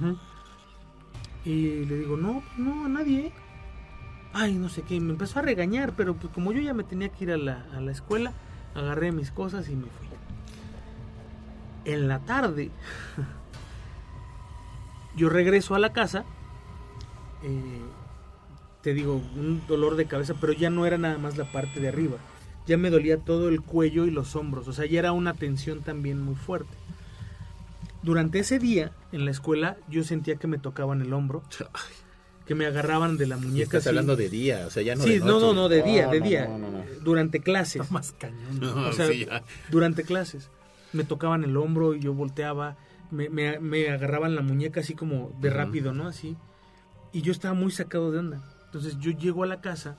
[1.44, 3.32] Y le digo, no, no, a nadie.
[4.34, 4.96] Ay, no sé qué.
[4.96, 7.38] Y me empezó a regañar, pero pues como yo ya me tenía que ir a
[7.38, 8.34] la, a la escuela,
[8.74, 10.08] agarré mis cosas y me fui.
[11.84, 12.70] En la tarde,
[15.16, 16.24] yo regreso a la casa.
[17.42, 17.92] eh,
[18.82, 21.88] te digo, un dolor de cabeza, pero ya no era nada más la parte de
[21.88, 22.18] arriba.
[22.66, 24.68] Ya me dolía todo el cuello y los hombros.
[24.68, 26.76] O sea, ya era una tensión también muy fuerte.
[28.02, 31.42] Durante ese día, en la escuela, yo sentía que me tocaban el hombro,
[32.46, 33.64] que me agarraban de la muñeca.
[33.64, 33.88] estás así.
[33.90, 35.40] hablando de día, o sea, ya no sí, de no, noche.
[35.46, 36.46] no, no, de día, de no, día.
[36.46, 36.84] no, no, no.
[37.02, 37.82] Durante clases.
[37.82, 38.60] Está más cañón.
[38.60, 39.42] No, O sea, sí, ya.
[39.70, 40.50] durante clases.
[40.92, 42.76] Me tocaban el hombro y yo volteaba.
[43.10, 46.06] Me, me- me agarraban la muñeca así como de rápido, ¿no?
[46.08, 46.36] Así.
[47.12, 48.42] Y yo estaba muy sacado de onda.
[48.66, 49.96] Entonces yo llego a la casa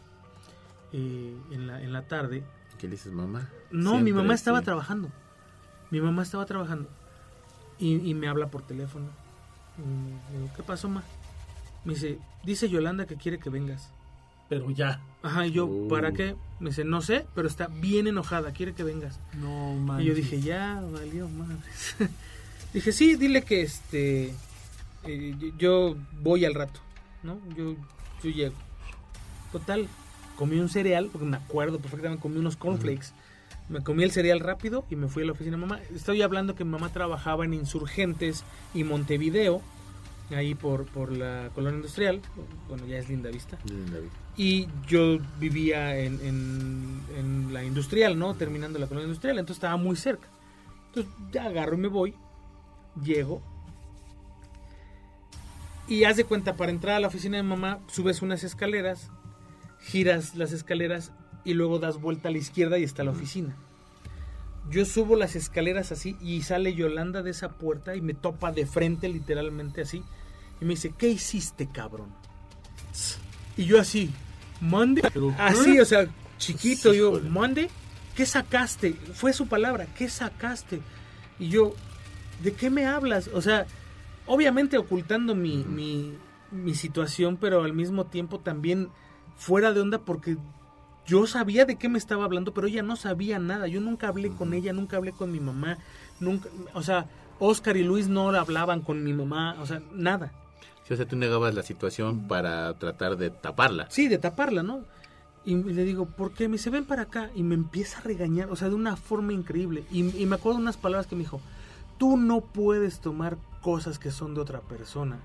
[0.94, 2.44] eh, en, la, en la tarde.
[2.78, 3.50] ¿Qué le dices, mamá?
[3.72, 4.66] No, mi mamá estaba sí.
[4.66, 5.10] trabajando.
[5.92, 6.88] Mi mamá estaba trabajando.
[7.80, 9.06] Y, y me habla por teléfono.
[9.78, 11.04] Y digo, ¿qué pasó, ma?
[11.88, 13.90] Me dice, dice Yolanda que quiere que vengas.
[14.50, 15.02] Pero ya.
[15.24, 15.88] Ajá, y yo, Uh.
[15.90, 16.36] ¿para qué?
[16.60, 19.20] Me dice, no sé, pero está bien enojada, quiere que vengas.
[19.42, 20.06] No Y manches.
[20.08, 21.96] yo dije, ya, valió madres.
[22.74, 24.34] dije, sí, dile que este.
[25.04, 26.80] eh, yo- yo voy al rato,
[27.24, 27.40] ¿no?
[27.58, 27.76] Yo,
[28.24, 28.56] yo llego.
[29.52, 29.88] Total,
[30.36, 33.08] comí un cereal, porque me acuerdo perfectamente, comí unos cornflakes.
[33.70, 35.80] Me comí el cereal rápido y me fui a la oficina de mamá.
[35.94, 39.62] Estoy hablando que mi mamá trabajaba en Insurgentes y Montevideo,
[40.36, 42.22] ahí por, por la colonia industrial.
[42.68, 43.58] Bueno, ya es linda vista.
[44.36, 48.34] Y yo vivía en, en- en la industrial, ¿no?
[48.36, 50.28] Terminando la colonia industrial, entonces estaba muy cerca.
[50.88, 52.14] Entonces ya agarro y me voy,
[53.04, 53.42] llego.
[55.88, 59.10] Y haz de cuenta, para entrar a la oficina de mamá, subes unas escaleras,
[59.80, 61.14] giras las escaleras
[61.46, 63.56] y luego das vuelta a la izquierda y está la oficina.
[64.70, 68.66] Yo subo las escaleras así y sale Yolanda de esa puerta y me topa de
[68.66, 70.04] frente literalmente así.
[70.60, 72.10] Y me dice, ¿qué hiciste, cabrón?
[73.56, 74.12] Y yo así,
[74.60, 75.02] ¿mande?
[75.38, 77.22] Así, o sea, chiquito, yo.
[77.22, 77.70] ¿mande?
[78.16, 78.94] ¿Qué sacaste?
[79.14, 80.82] Fue su palabra, ¿qué sacaste?
[81.40, 81.74] Y yo,
[82.44, 83.30] ¿de qué me hablas?
[83.34, 83.68] O sea,
[84.26, 86.18] obviamente ocultando mi, mi,
[86.52, 88.90] mi situación, pero al mismo tiempo también
[89.36, 90.38] fuera de onda porque
[91.08, 93.68] yo sabía de qué me estaba hablando, pero ella no sabía nada.
[93.68, 95.78] Yo nunca hablé con ella, nunca hablé con mi mamá,
[96.20, 97.08] nunca, o sea,
[97.40, 100.34] Oscar y Luis no hablaban con mi mamá, o sea, nada.
[100.86, 103.88] Sí, o sea, tú negabas la situación para tratar de taparla.
[103.90, 104.82] Sí, de taparla, ¿no?
[105.46, 106.50] Y le digo, ¿por qué?
[106.50, 107.30] Me dice, ven para acá.
[107.34, 109.86] Y me empieza a regañar, o sea, de una forma increíble.
[109.90, 111.40] Y, y me acuerdo de unas palabras que me dijo,
[111.98, 115.20] tú no puedes tomar cosas que son de otra persona.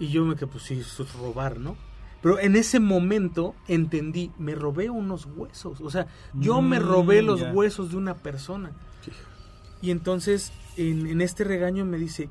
[0.00, 1.76] Y yo me quedé, pues sí, eso es robar, ¿no?
[2.22, 5.80] Pero en ese momento entendí, me robé unos huesos.
[5.80, 8.70] O sea, yo me Mm, robé los huesos de una persona.
[9.80, 12.28] Y entonces, en, en este regaño me dice,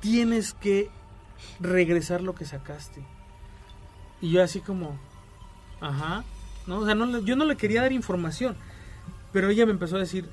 [0.00, 0.90] tienes que
[1.60, 3.04] regresar lo que sacaste.
[4.20, 4.98] Y yo así como,
[5.80, 6.24] ajá,
[6.66, 6.78] ¿no?
[6.78, 8.56] O sea, no yo no le quería dar información,
[9.32, 10.28] pero ella me empezó a decir,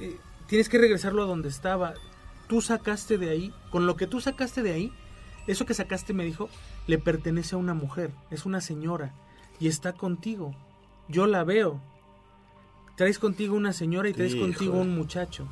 [0.00, 0.16] eh,
[0.48, 1.94] tienes que regresarlo a donde estaba.
[2.48, 4.92] Tú sacaste de ahí, con lo que tú sacaste de ahí,
[5.46, 6.48] eso que sacaste me dijo,
[6.86, 9.12] le pertenece a una mujer, es una señora,
[9.60, 10.54] y está contigo.
[11.08, 11.80] Yo la veo.
[12.96, 14.52] Traes contigo una señora y traes Híjole.
[14.52, 15.46] contigo un muchacho.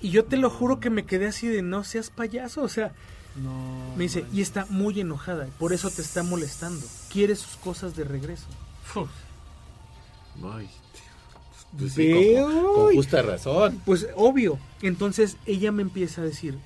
[0.00, 2.92] Y yo te lo juro que me quedé así de no seas payaso, o sea,
[3.36, 3.94] No.
[3.96, 4.38] me dice, manches.
[4.38, 6.84] y está muy enojada, por eso te está molestando.
[7.10, 8.46] Quiere sus cosas de regreso.
[8.94, 9.08] Uf.
[10.52, 10.68] Ay,
[11.76, 12.12] pues sí,
[12.74, 13.80] con justa razón.
[13.84, 14.58] Pues obvio.
[14.82, 16.56] Entonces ella me empieza a decir,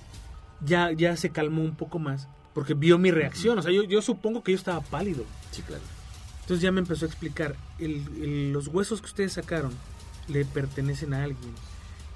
[0.65, 3.59] ya, ya se calmó un poco más, porque vio mi reacción.
[3.59, 5.25] O sea, yo, yo supongo que yo estaba pálido.
[5.51, 5.83] Sí, claro.
[6.43, 9.73] Entonces ya me empezó a explicar, el- el- los huesos que ustedes sacaron
[10.29, 11.55] le pertenecen a alguien.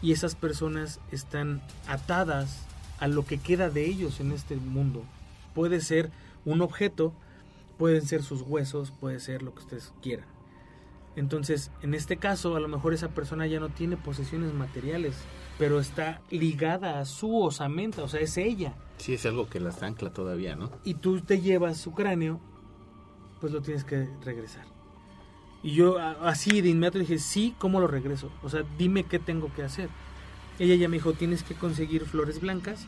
[0.02, 2.66] y esas personas están atadas
[3.00, 5.02] a lo que queda de ellos en este mundo.
[5.54, 6.10] Puede ser
[6.44, 7.14] un objeto,
[7.78, 10.26] pueden ser sus huesos, puede ser lo que ustedes quieran.
[11.16, 15.16] Entonces, en este caso, a lo mejor esa persona ya no tiene posesiones materiales,
[15.58, 18.74] pero está ligada a su osamenta, o sea, es ella.
[18.98, 20.70] Sí, es algo que las ancla todavía, ¿no?
[20.84, 22.38] Y tú te llevas su cráneo,
[23.40, 24.64] pues lo tienes que regresar.
[25.62, 28.30] Y yo así de inmediato dije, sí, ¿cómo lo regreso?
[28.42, 29.88] O sea, dime qué tengo que hacer.
[30.58, 32.86] Ella ya me dijo, tienes que conseguir flores blancas,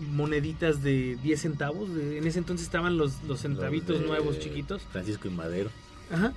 [0.00, 1.94] moneditas de 10 centavos.
[1.94, 4.82] de- en ese entonces estaban los, los centavitos Los nuevos chiquitos.
[4.92, 5.70] Francisco y Madero.
[6.10, 6.32] Ajá.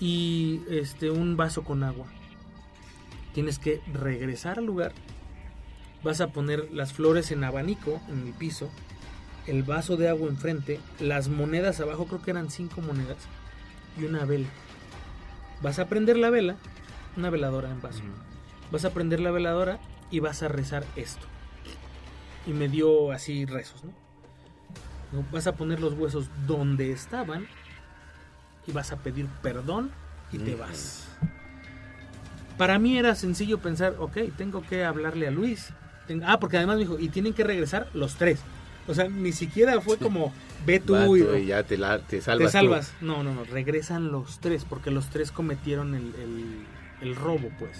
[0.00, 2.06] Y este, un vaso con agua.
[3.34, 4.92] Tienes que regresar al lugar.
[6.02, 8.70] Vas a poner las flores en abanico en el piso.
[9.46, 10.80] El vaso de agua enfrente.
[11.00, 13.18] Las monedas abajo, creo que eran cinco monedas.
[13.98, 14.48] Y una vela.
[15.62, 16.56] Vas a prender la vela.
[17.16, 18.02] Una veladora en vaso.
[18.70, 19.80] Vas a prender la veladora
[20.10, 21.26] y vas a rezar esto.
[22.46, 23.92] Y me dio así rezos, ¿no?
[25.32, 27.46] Vas a poner los huesos donde estaban
[28.68, 29.90] y vas a pedir perdón
[30.30, 31.08] y te vas.
[32.58, 35.70] Para mí era sencillo pensar, ok, tengo que hablarle a Luis.
[36.06, 38.40] Ten- Ah, porque además me dijo, y tienen que regresar los tres.
[38.86, 40.32] O sea, ni siquiera fue como,
[40.66, 42.52] ve tú y, y ya te, la- te salvas.
[42.52, 42.64] te tú.
[42.64, 42.92] salvas.
[43.00, 46.64] No, no, no, regresan los tres, porque los tres cometieron el, el-
[47.00, 47.78] el robo, pues.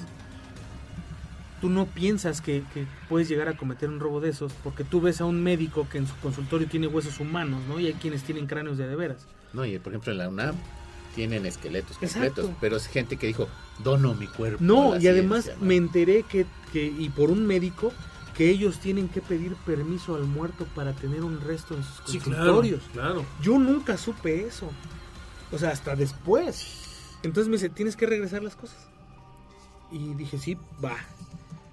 [1.61, 5.01] Tú no piensas que, que puedes llegar a cometer un robo de esos, porque tú
[5.01, 7.81] ves a un médico que en su consultorio tiene huesos humanos, ¿no?
[7.81, 9.27] Y hay quienes tienen cráneos de de veras.
[9.53, 10.55] No, y por ejemplo en la UNAM
[11.19, 12.43] tienen esqueletos Exacto.
[12.43, 13.49] completos, pero es gente que dijo,
[13.83, 14.63] dono mi cuerpo.
[14.63, 15.67] a No, la y además ciencia", ¿no?
[15.69, 17.93] me enteré que, que, y por un médico,
[18.37, 22.21] que ellos tienen que pedir permiso al muerto para tener un resto en sus Sí,
[22.21, 22.83] claro, consultorios.
[22.93, 23.25] claro.
[23.43, 24.71] Yo nunca supe eso.
[25.51, 27.17] O sea, hasta después.
[27.25, 28.79] Entonces me dice, tienes que regresar las cosas.
[29.91, 30.97] Y dije, sí, va.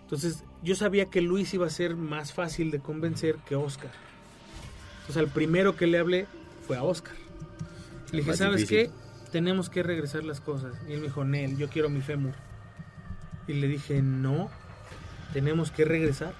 [0.02, 3.92] Entonces yo sabía que Luis iba a ser más fácil de convencer que Oscar.
[5.02, 6.26] Entonces al primero que le hablé
[6.66, 7.14] fue a Oscar.
[8.12, 8.88] Le dije, ¿sabes difícil.
[8.88, 9.05] qué?
[9.36, 10.76] Tenemos que regresar las cosas.
[10.88, 12.32] Y él me dijo, Nel, yo quiero mi fémur.
[13.50, 14.50] Y le dije, no,
[15.34, 16.34] tenemos que regresar.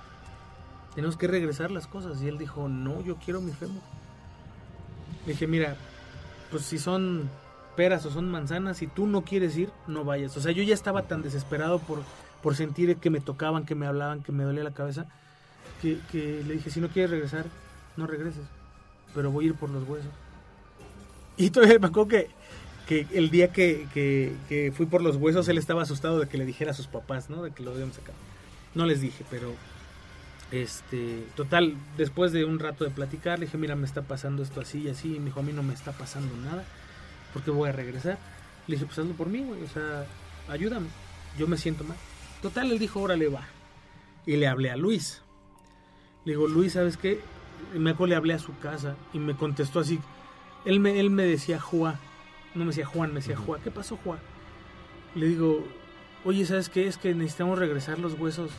[0.96, 2.22] Tenemos que regresar las cosas.
[2.22, 3.82] Y él dijo, no, yo quiero mi fémur.
[5.26, 5.76] Le dije, mira,
[6.50, 7.30] pues si son
[7.76, 10.38] peras o son manzanas, si tú no quieres ir, no vayas.
[10.38, 12.02] O sea, yo ya estaba tan desesperado por,
[12.42, 15.06] por sentir que me tocaban, que me hablaban, que me dolía la cabeza,
[15.82, 16.00] que,
[16.48, 17.44] le dije, si no quieres regresar,
[17.98, 18.46] no regreses.
[19.14, 20.12] Pero voy a ir por los huesos.
[21.36, 22.30] Y todavía me acuerdo que,
[22.88, 26.46] que el día que, que- fui por los huesos, él estaba asustado de que le
[26.46, 27.44] dijera a sus papás, ¿no?
[27.44, 28.18] De que lo habíamos sacado.
[28.76, 29.54] No les dije, pero
[30.52, 34.62] este, total, después de un rato de platicar, le dije, mira, me está pasando esto
[34.62, 35.16] así y así.
[35.16, 36.64] Y me dijo, a mí no me está pasando nada,
[37.34, 38.18] porque voy a regresar.
[38.68, 40.06] Le dije, pues hazlo por mí, güey, o sea,
[40.50, 40.88] ayúdame,
[41.38, 41.98] yo me siento mal.
[42.42, 43.48] Total, él dijo, órale, va.
[44.26, 45.22] Y le hablé a Luis.
[46.26, 47.20] Le digo, Luis, ¿sabes qué?
[47.76, 50.00] Y me le hablé a su casa y me contestó así.
[50.66, 52.00] Él me, él me decía Juan,
[52.56, 54.20] no me decía Juan, me decía Juan, ¿qué pasó, Juan?
[55.14, 55.66] Le digo,
[56.24, 56.88] oye, ¿sabes qué?
[56.88, 58.52] Es que necesitamos regresar los huesos.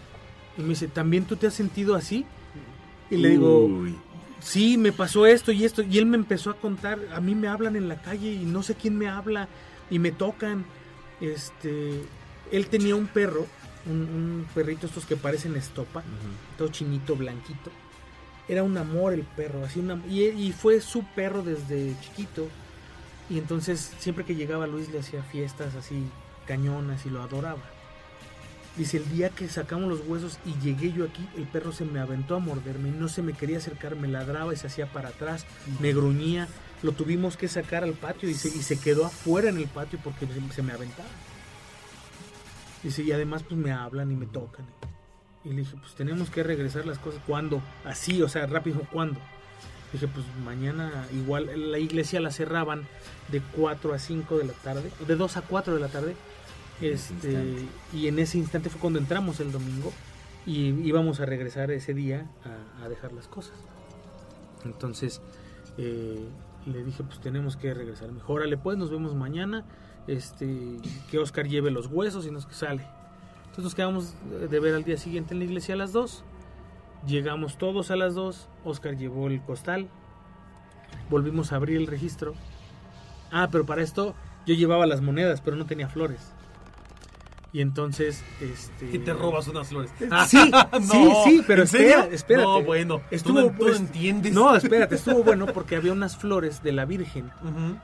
[0.57, 2.25] Y me dice, ¿también tú te has sentido así?
[3.11, 3.97] Y le digo, Uy,
[4.41, 5.83] sí, me pasó esto y esto.
[5.83, 8.63] Y él me empezó a contar, a mí me hablan en la calle y no
[8.63, 9.49] sé quién me habla
[9.91, 10.65] y me tocan.
[11.21, 12.03] Este,
[12.53, 13.47] él tenía un perro,
[13.87, 16.03] un, un perrito estos que parecen estopa,
[16.57, 17.71] todo chinito, blanquito.
[18.49, 22.49] Era un amor el perro, así una, y, y fue su perro desde chiquito.
[23.29, 26.05] Y entonces siempre que llegaba Luis le hacía fiestas así
[26.47, 27.63] cañonas y lo adoraba.
[28.77, 31.99] Dice, el día que sacamos los huesos y llegué yo aquí, el perro se me
[31.99, 35.47] aventó a morderme no se me quería acercar, me ladraba y se hacía para atrás,
[35.81, 36.47] me gruñía,
[36.83, 39.99] lo tuvimos que sacar al patio y se, y se quedó afuera en el patio
[40.05, 41.09] porque se, se me aventaba.
[42.83, 44.67] Dice, y además pues me hablan y me tocan.
[45.43, 47.23] Y le dije, pues tenemos que regresar las cosas.
[47.27, 47.63] ¿Cuándo?
[47.85, 49.19] Así, o sea, rápido, ¿cuándo?
[49.93, 52.87] Dije, pues mañana igual la iglesia la cerraban
[53.31, 56.17] de 4 a 5 de la tarde, de 2 a 4 de la tarde.
[56.81, 59.93] Este, y en ese instante fue cuando entramos el domingo
[60.45, 63.55] y íbamos a regresar ese día a, a dejar las cosas.
[64.65, 65.23] Entonces
[65.79, 66.29] eh,
[66.67, 68.11] le dije, pues tenemos que regresar.
[68.13, 69.65] Mejor, órale, pues nos vemos mañana.
[70.07, 70.79] Este,
[71.11, 72.87] que Oscar lleve los huesos y nos sale.
[73.39, 74.15] Entonces nos quedamos
[74.51, 76.25] de ver al día siguiente en la iglesia a las 2.
[77.07, 78.49] Llegamos todos a las 2.
[78.65, 79.89] Oscar llevó el costal.
[81.11, 82.35] Volvimos a abrir el registro.
[83.31, 84.15] Ah, pero para esto
[84.47, 86.33] yo llevaba las monedas, pero no tenía flores.
[87.53, 88.97] Y entonces, este...
[88.97, 89.91] Y te robas unas flores.
[90.29, 90.39] Sí,
[90.83, 91.89] sí, sí, pero ¿en serio?
[91.89, 92.45] espera, espérate.
[92.45, 93.01] No, bueno.
[93.11, 94.35] Estuvo, tú, pues, entiendes.
[94.35, 97.31] No, espérate, estuvo bueno porque había unas flores de la Virgen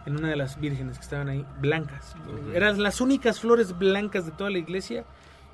[0.04, 2.14] en una de las vírgenes que estaban ahí, blancas.
[2.54, 5.04] Eran las únicas flores blancas de toda la iglesia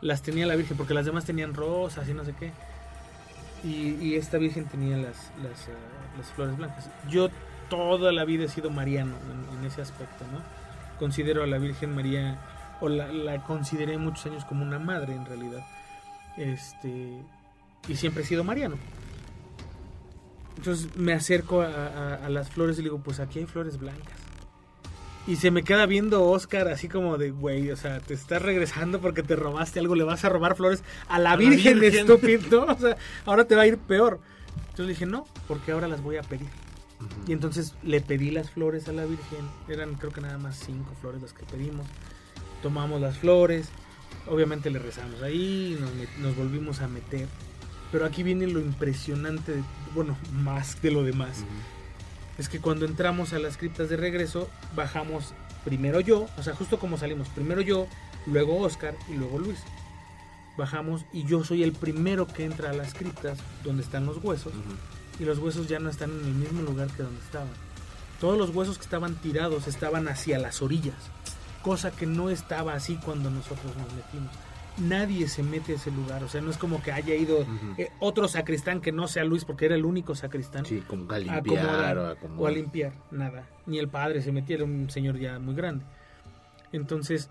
[0.01, 2.53] las tenía la Virgen, porque las demás tenían rosas y no sé qué.
[3.65, 6.89] Y, y esta Virgen tenía las, las, ah, las flores blancas.
[7.09, 7.29] Yo
[7.69, 9.15] toda la vida he sido mariano
[9.59, 10.41] en, ese aspecto, ¿no?
[10.99, 12.39] Considero a la Virgen María,
[12.81, 15.67] o la, consideré muchos años como una madre en realidad.
[16.37, 17.21] Este,
[17.89, 18.77] y siempre he sido mariano.
[20.57, 23.79] Entonces me acerco a, a- a las flores y le digo, pues aquí hay flores
[23.79, 24.19] blancas.
[25.29, 28.99] Y se me queda viendo Oscar así como de, güey, o sea, te estás regresando
[29.01, 32.01] porque te robaste algo, le vas a robar flores a la A la Virgen, Virgen.
[32.01, 32.65] estúpido.
[32.69, 34.21] O sea, ahora te va a ir peor.
[34.71, 36.49] Entonces dije, no, porque ahora las voy a pedir.
[37.27, 39.41] Y entonces le pedí las flores a la Virgen.
[39.69, 41.87] Eran creo que nada más cinco flores las que pedimos.
[42.63, 43.69] Tomamos las flores.
[44.27, 45.79] Obviamente le rezamos ahí.
[46.21, 47.29] Nos, volvimos a meter.
[47.93, 49.53] Pero aquí viene lo impresionante.
[49.53, 49.63] de-
[49.95, 51.45] bueno, más de lo demás.
[52.39, 55.35] Es que cuando entramos a las criptas de regreso, bajamos
[55.65, 56.29] primero yo.
[56.39, 57.29] O sea, justo como salimos.
[57.29, 57.87] Primero yo,
[58.27, 59.59] luego Oscar y luego Luis.
[60.57, 64.53] Bajamos y yo soy el primero que entra a las criptas donde están los huesos
[65.21, 67.49] y los huesos ya no están en el mismo lugar que donde estaban.
[68.21, 70.97] Todos los huesos que estaban tirados estaban hacia las orillas,
[71.63, 74.33] cosa que no estaba así cuando nosotros nos metimos.
[74.81, 77.45] Nadie se mete a ese lugar, o sea, no es como que haya ido
[77.77, 81.17] eh, otro sacristán que no sea Luis, porque era el único sacristán, Sí, como a
[81.17, 83.45] a limpiar acomodar o a o a limpiar, nada.
[83.67, 85.85] Ni el padre se metía, era un señor ya muy grande.
[86.73, 87.29] Entonces,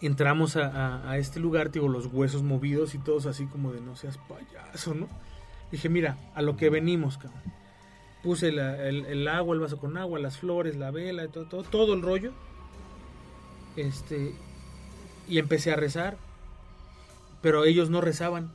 [0.00, 3.80] entramos a, a- a este lugar, digo, los huesos movidos y todos así como de
[3.80, 5.08] no seas payaso, ¿no?
[5.72, 7.42] Dije, mira, a lo que venimos, cabrón.
[8.22, 11.62] Puse la- el, el agua, el vaso con agua, las flores, la vela, todo, todo,
[11.64, 12.32] todo el rollo.
[13.76, 14.34] Este,
[15.28, 16.16] y empecé a rezar,
[17.44, 18.50] pero ellos no rezaban.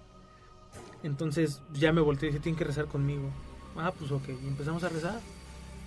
[1.04, 3.30] Entonces ya me volteé y dije, tienen que rezar conmigo.
[3.78, 5.20] Ah, pues ok, y empezamos a rezar.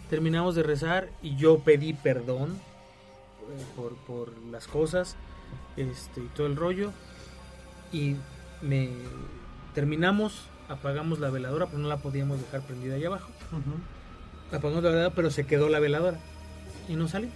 [0.08, 5.16] Terminamos de rezar y yo pedí perdón eh, por, por las cosas
[5.76, 6.92] este, y todo el rollo.
[7.92, 8.14] Y
[8.62, 8.90] me
[9.74, 13.32] terminamos, apagamos la veladora, pero no la podíamos dejar prendida ahí abajo.
[14.52, 16.20] Apagamos la veladora, pero se quedó la veladora.
[16.88, 17.34] Y no salimos.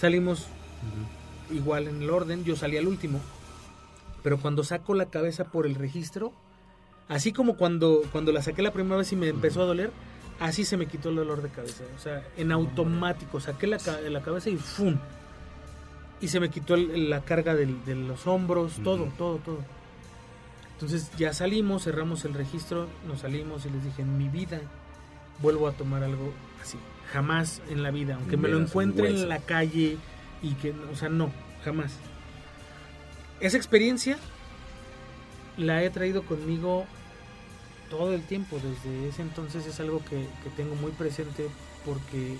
[0.00, 0.46] Salimos
[1.50, 3.20] igual en el orden, yo salí al último.
[4.26, 6.32] Pero cuando saco la cabeza por el registro,
[7.06, 9.92] así como cuando, cuando la saqué la primera vez y me empezó a doler,
[10.40, 11.84] así se me quitó el dolor de cabeza.
[11.96, 13.78] O sea, en automático, saqué la,
[14.10, 14.96] la cabeza y ¡fum!
[16.20, 19.58] Y se me quitó el- la carga del- de los hombros, todo, todo, todo.
[20.72, 24.60] Entonces ya salimos, cerramos el registro, nos salimos y les dije, en mi vida
[25.40, 26.78] vuelvo a tomar algo así.
[27.12, 29.98] Jamás en la vida, aunque me lo Menos un encuentre en la calle
[30.42, 31.30] y que, o sea, no,
[31.64, 31.92] jamás.
[33.40, 34.18] Esa experiencia
[35.56, 36.86] la he traído conmigo
[37.90, 38.56] todo el tiempo.
[38.56, 41.48] Desde ese entonces es algo que, que tengo muy presente
[41.84, 42.38] porque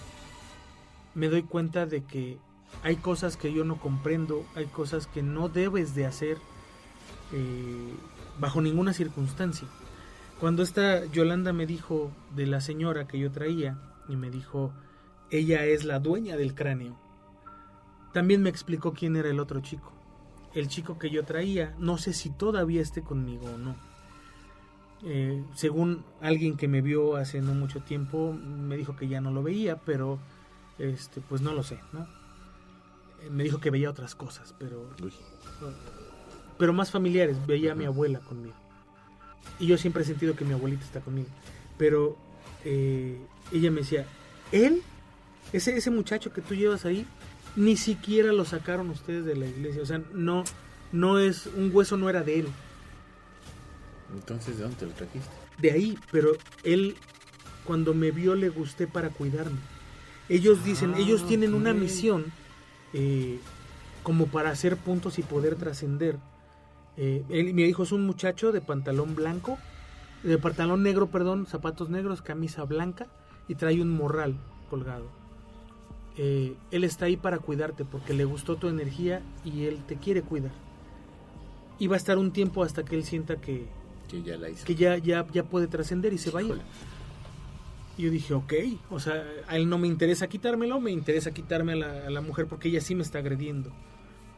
[1.14, 2.38] me doy cuenta de que
[2.82, 6.38] hay cosas que yo no comprendo, hay cosas que no debes de hacer
[7.32, 7.94] eh,
[8.38, 9.68] bajo ninguna circunstancia.
[10.40, 13.78] Cuando esta Yolanda me dijo de la señora que yo traía
[14.08, 14.72] y me dijo,
[15.30, 16.98] ella es la dueña del cráneo,
[18.12, 19.95] también me explicó quién era el otro chico.
[20.56, 23.76] El chico que yo traía, no sé si todavía esté conmigo o no.
[25.04, 29.30] Eh, según alguien que me vio hace no mucho tiempo, me dijo que ya no
[29.30, 30.18] lo veía, pero
[30.78, 32.04] este, pues no lo sé, ¿no?
[33.22, 35.12] Eh, Me dijo que veía otras cosas, pero Uy.
[36.58, 37.36] pero más familiares.
[37.46, 38.54] Veía a mi abuela conmigo.
[39.58, 41.28] Y yo siempre he sentido que mi abuelita está conmigo.
[41.76, 42.16] Pero
[42.64, 43.20] eh,
[43.52, 44.06] ella me decía,
[44.52, 44.82] él,
[45.52, 47.06] ese, ese muchacho que tú llevas ahí,
[47.56, 49.82] ni siquiera lo sacaron ustedes de la iglesia.
[49.82, 50.44] O sea, no,
[50.92, 52.48] no es, un hueso no era de él,
[54.14, 55.30] Entonces, ¿de dónde te lo trajiste?
[55.58, 55.98] de ahí.
[56.12, 56.32] Pero
[56.62, 56.96] él,
[57.64, 59.58] cuando me vio, le gusté para cuidarme.
[60.28, 62.26] Ellos dicen, Ah, ellos tienen una misión
[62.92, 63.38] eh,
[64.02, 66.18] como para hacer puntos y poder trascender.
[66.96, 69.58] Eh, él, mi hijo es un muchacho de pantalón blanco,
[70.22, 73.06] de pantalón negro, perdón, zapatos negros, camisa blanca
[73.48, 74.36] y trae un morral
[74.70, 75.08] colgado.
[76.18, 80.22] Eh, él está ahí para cuidarte porque le gustó tu energía y él te quiere
[80.22, 80.52] cuidar.
[81.78, 83.66] Y va a estar un tiempo hasta que él sienta que,
[84.08, 84.64] Que ya la hizo.
[84.64, 86.60] que ya, ya, ya puede trascender y se va a ir.
[87.98, 88.52] Y yo dije, ok,
[88.90, 92.20] o sea, a él no me interesa quitármelo, me interesa quitarme a la, a la
[92.20, 93.70] mujer porque ella sí me está agrediendo.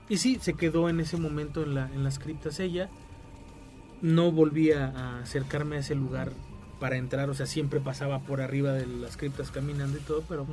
[0.09, 2.89] Y sí, se quedó en ese momento en, la, en las criptas ella.
[4.01, 6.33] No volví a, a acercarme a ese lugar
[6.81, 10.47] para entrar, o sea, siempre pasaba por arriba de las criptas caminando y todo, pero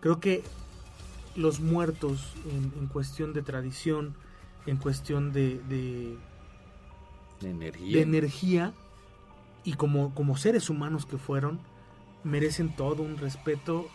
[0.00, 0.42] creo que
[1.34, 4.14] los muertos en, en cuestión de tradición,
[4.66, 6.16] en cuestión de, de,
[7.40, 7.96] De energía.
[7.96, 8.72] de energía
[9.64, 11.58] y como, como seres humanos que fueron,
[12.24, 13.88] merecen todo un respeto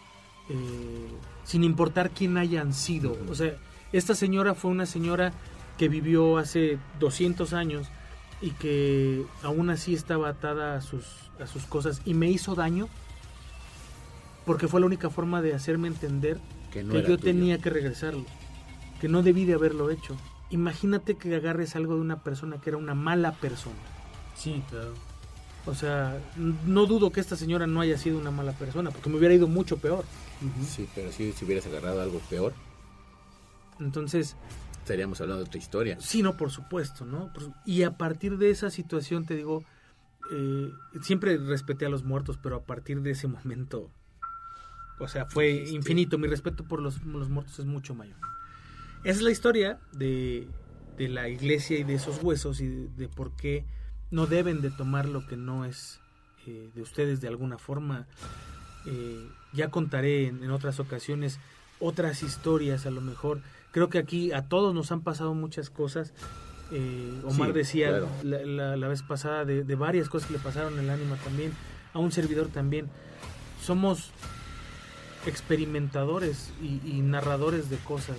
[0.49, 1.07] eh,
[1.43, 3.17] sin importar quién hayan sido.
[3.29, 3.55] O sea,
[3.91, 5.33] esta señora fue una señora
[5.77, 7.87] que vivió hace 200 años
[8.41, 11.05] y que aún así estaba atada a sus,
[11.39, 12.87] a sus cosas y me hizo daño
[14.51, 16.37] porque fue la única forma de hacerme entender
[16.73, 17.17] Que no yo tuyo.
[17.19, 18.25] tenía que regresarlo,
[18.99, 20.17] que no debí de haberlo hecho.
[20.49, 23.77] Imagínate que agarres algo de una persona que era una mala persona.
[24.35, 24.93] Sí, claro.
[25.65, 26.19] O sea,
[26.65, 29.47] no dudo que esta señora no haya sido una mala persona, porque me hubiera ido
[29.47, 30.03] mucho peor.
[30.67, 32.51] Sí, pero si, si hubieras agarrado algo peor,
[33.79, 34.35] Entonces,
[34.81, 35.97] estaríamos hablando de otra historia.
[36.01, 37.31] sí, no, por supuesto, ¿no?
[37.65, 39.63] Y a partir de esa situación, te digo,
[40.33, 40.71] eh,
[41.01, 43.89] siempre respeté a los muertos, pero a partir de ese momento,
[45.01, 46.17] o sea, fue infinito.
[46.17, 48.17] Mi respeto por los, los muertos es mucho mayor.
[49.03, 50.47] Esa es la historia de,
[50.97, 53.65] de la iglesia y de esos huesos y de, de por qué
[54.11, 55.99] no deben de tomar lo que no es
[56.45, 58.07] eh, de ustedes de alguna forma.
[58.85, 61.39] Eh, ya contaré en, en otras ocasiones
[61.79, 63.41] otras historias a lo mejor.
[63.71, 66.13] Creo que aquí a todos nos han pasado muchas cosas.
[66.71, 68.07] Eh, Omar Sí, decía claro.
[68.23, 71.51] la, la- la vez pasada de, de varias cosas que le pasaron al ánima también,
[71.93, 72.87] a un servidor también.
[73.61, 74.11] Somos
[75.28, 78.17] experimentadores y, y narradores de cosas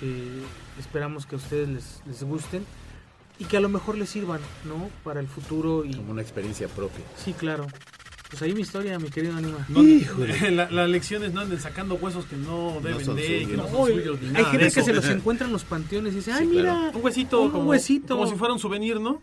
[0.00, 0.42] que
[0.78, 2.64] esperamos que a ustedes les, les gusten
[3.38, 4.88] y que a lo mejor les sirvan, ¿no?
[5.04, 5.94] Para el futuro y...
[5.94, 7.04] Como una experiencia propia.
[7.16, 7.66] Sí, claro.
[8.30, 9.66] Pues ahí mi historia, mi querido Anima.
[9.68, 9.82] No,
[10.50, 13.64] la, la lección es no anden sacando huesos que no deben son de, que no
[13.68, 16.14] son No, suyos, ni hay nada gente de que se los encuentra en los panteones
[16.14, 16.78] y dice, ay, Sí, claro.
[16.80, 18.16] mira, Un huesito, un como, huesito.
[18.16, 19.20] como si fuera un souvenir, ¿no?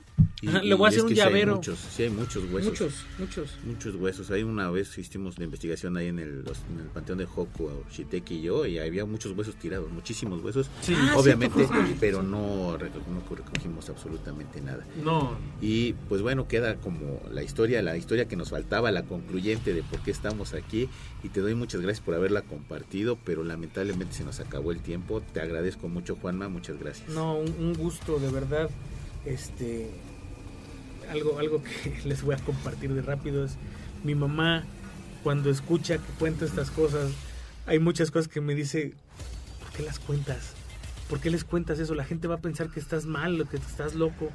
[0.47, 1.55] Ajá, le voy a hacer un que sí hay llavero.
[1.57, 2.69] muchos, sí hay muchos huesos.
[2.71, 3.49] muchos, muchos.
[3.65, 4.31] Muchos huesos.
[4.31, 7.69] Hay una vez hicimos la investigación ahí en el, los- en el panteón de Hoku,
[7.91, 10.69] Shiteki y yo, y había muchos huesos tirados, muchísimos huesos.
[10.81, 10.93] Sí.
[10.97, 11.67] Ah, Obviamente,
[11.99, 14.85] pero no, no recogimos absolutamente nada.
[15.03, 19.73] No, Y pues bueno, queda como la historia, la historia que nos faltaba, la concluyente
[19.73, 20.87] de por qué estamos aquí.
[21.21, 25.21] Y te doy muchas gracias por haberla compartido, pero lamentablemente se nos acabó el tiempo.
[25.33, 27.09] Te agradezco mucho, Juanma, muchas gracias.
[27.09, 28.69] No, un, un gusto, de verdad.
[29.25, 29.89] Este,
[31.09, 33.55] algo, algo que les voy a compartir de rápido es
[34.03, 34.63] mi mamá
[35.23, 37.11] cuando escucha que cuento estas cosas,
[37.65, 38.93] hay muchas cosas que me dice,
[39.59, 40.53] ¿por qué las cuentas?
[41.09, 41.93] ¿Por qué les cuentas eso?
[41.95, 44.29] La gente va a pensar que estás mal, que estás loco.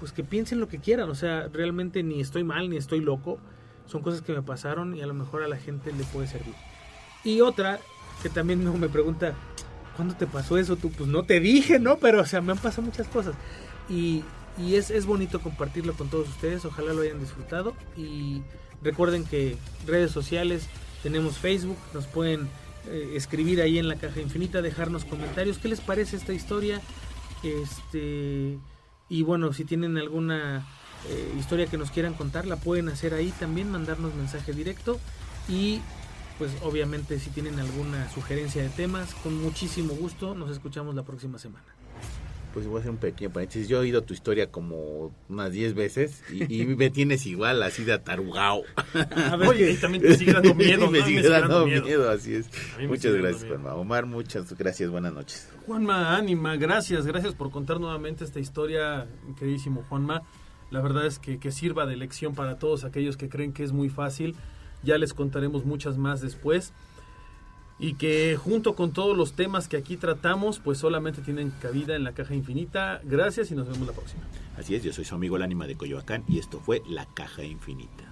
[0.00, 3.38] Pues que piensen lo que quieran, o sea, realmente ni estoy mal ni estoy loco.
[3.86, 6.54] Son cosas que me pasaron y a lo mejor a la gente le puede servir.
[7.24, 7.78] Y otra
[8.22, 9.34] que también me- pregunta,
[9.96, 10.76] ¿cuándo te pasó eso?
[10.76, 11.98] Tú, pues no te dije, ¿no?
[11.98, 13.34] Pero, o sea, me han pasado muchas cosas.
[13.88, 14.24] Y,
[14.58, 16.64] y es, es bonito compartirlo con todos ustedes.
[16.64, 17.74] Ojalá lo hayan disfrutado.
[17.96, 18.42] Y
[18.82, 20.68] recuerden que redes sociales,
[21.02, 22.48] tenemos Facebook, nos pueden
[22.88, 25.58] eh, escribir ahí en la caja infinita, dejarnos comentarios.
[25.58, 26.80] ¿Qué les parece esta historia?
[27.42, 28.58] Este.
[29.08, 30.66] Y bueno, si tienen alguna
[31.08, 35.00] eh, historia que nos quieran contar, la pueden hacer ahí también, mandarnos mensaje directo.
[35.48, 35.80] Y
[36.38, 41.38] pues obviamente si tienen alguna sugerencia de temas, con muchísimo gusto nos escuchamos la próxima
[41.38, 41.64] semana.
[42.52, 43.68] Pues voy a hacer un pequeño paréntesis.
[43.68, 47.84] Yo he oído tu historia como unas 10 veces y, y me tienes igual, así
[47.84, 48.62] de atarugao.
[49.30, 51.06] A ver, Oye, y también te sigue dando miedo, me ¿no?
[51.06, 52.10] sigue Me dando miedo.
[52.10, 52.50] así es.
[52.86, 53.44] Muchas gracias.
[53.44, 53.74] Juanma.
[53.74, 54.90] Omar, muchas gracias.
[54.90, 55.48] Buenas noches.
[55.66, 59.06] Juanma, ánima, gracias, gracias por contar nuevamente esta historia,
[59.38, 60.22] queridísimo Juanma.
[60.70, 63.72] La verdad es que, que sirva de lección para todos aquellos que creen que es
[63.72, 64.34] muy fácil.
[64.82, 66.72] Ya les contaremos muchas más después.
[67.82, 72.04] Y que junto con todos los temas que aquí tratamos, pues solamente tienen cabida en
[72.04, 73.00] la caja infinita.
[73.02, 74.22] Gracias y nos vemos la próxima.
[74.56, 77.42] Así es, yo soy su amigo el ánima de Coyoacán y esto fue La Caja
[77.42, 78.11] Infinita.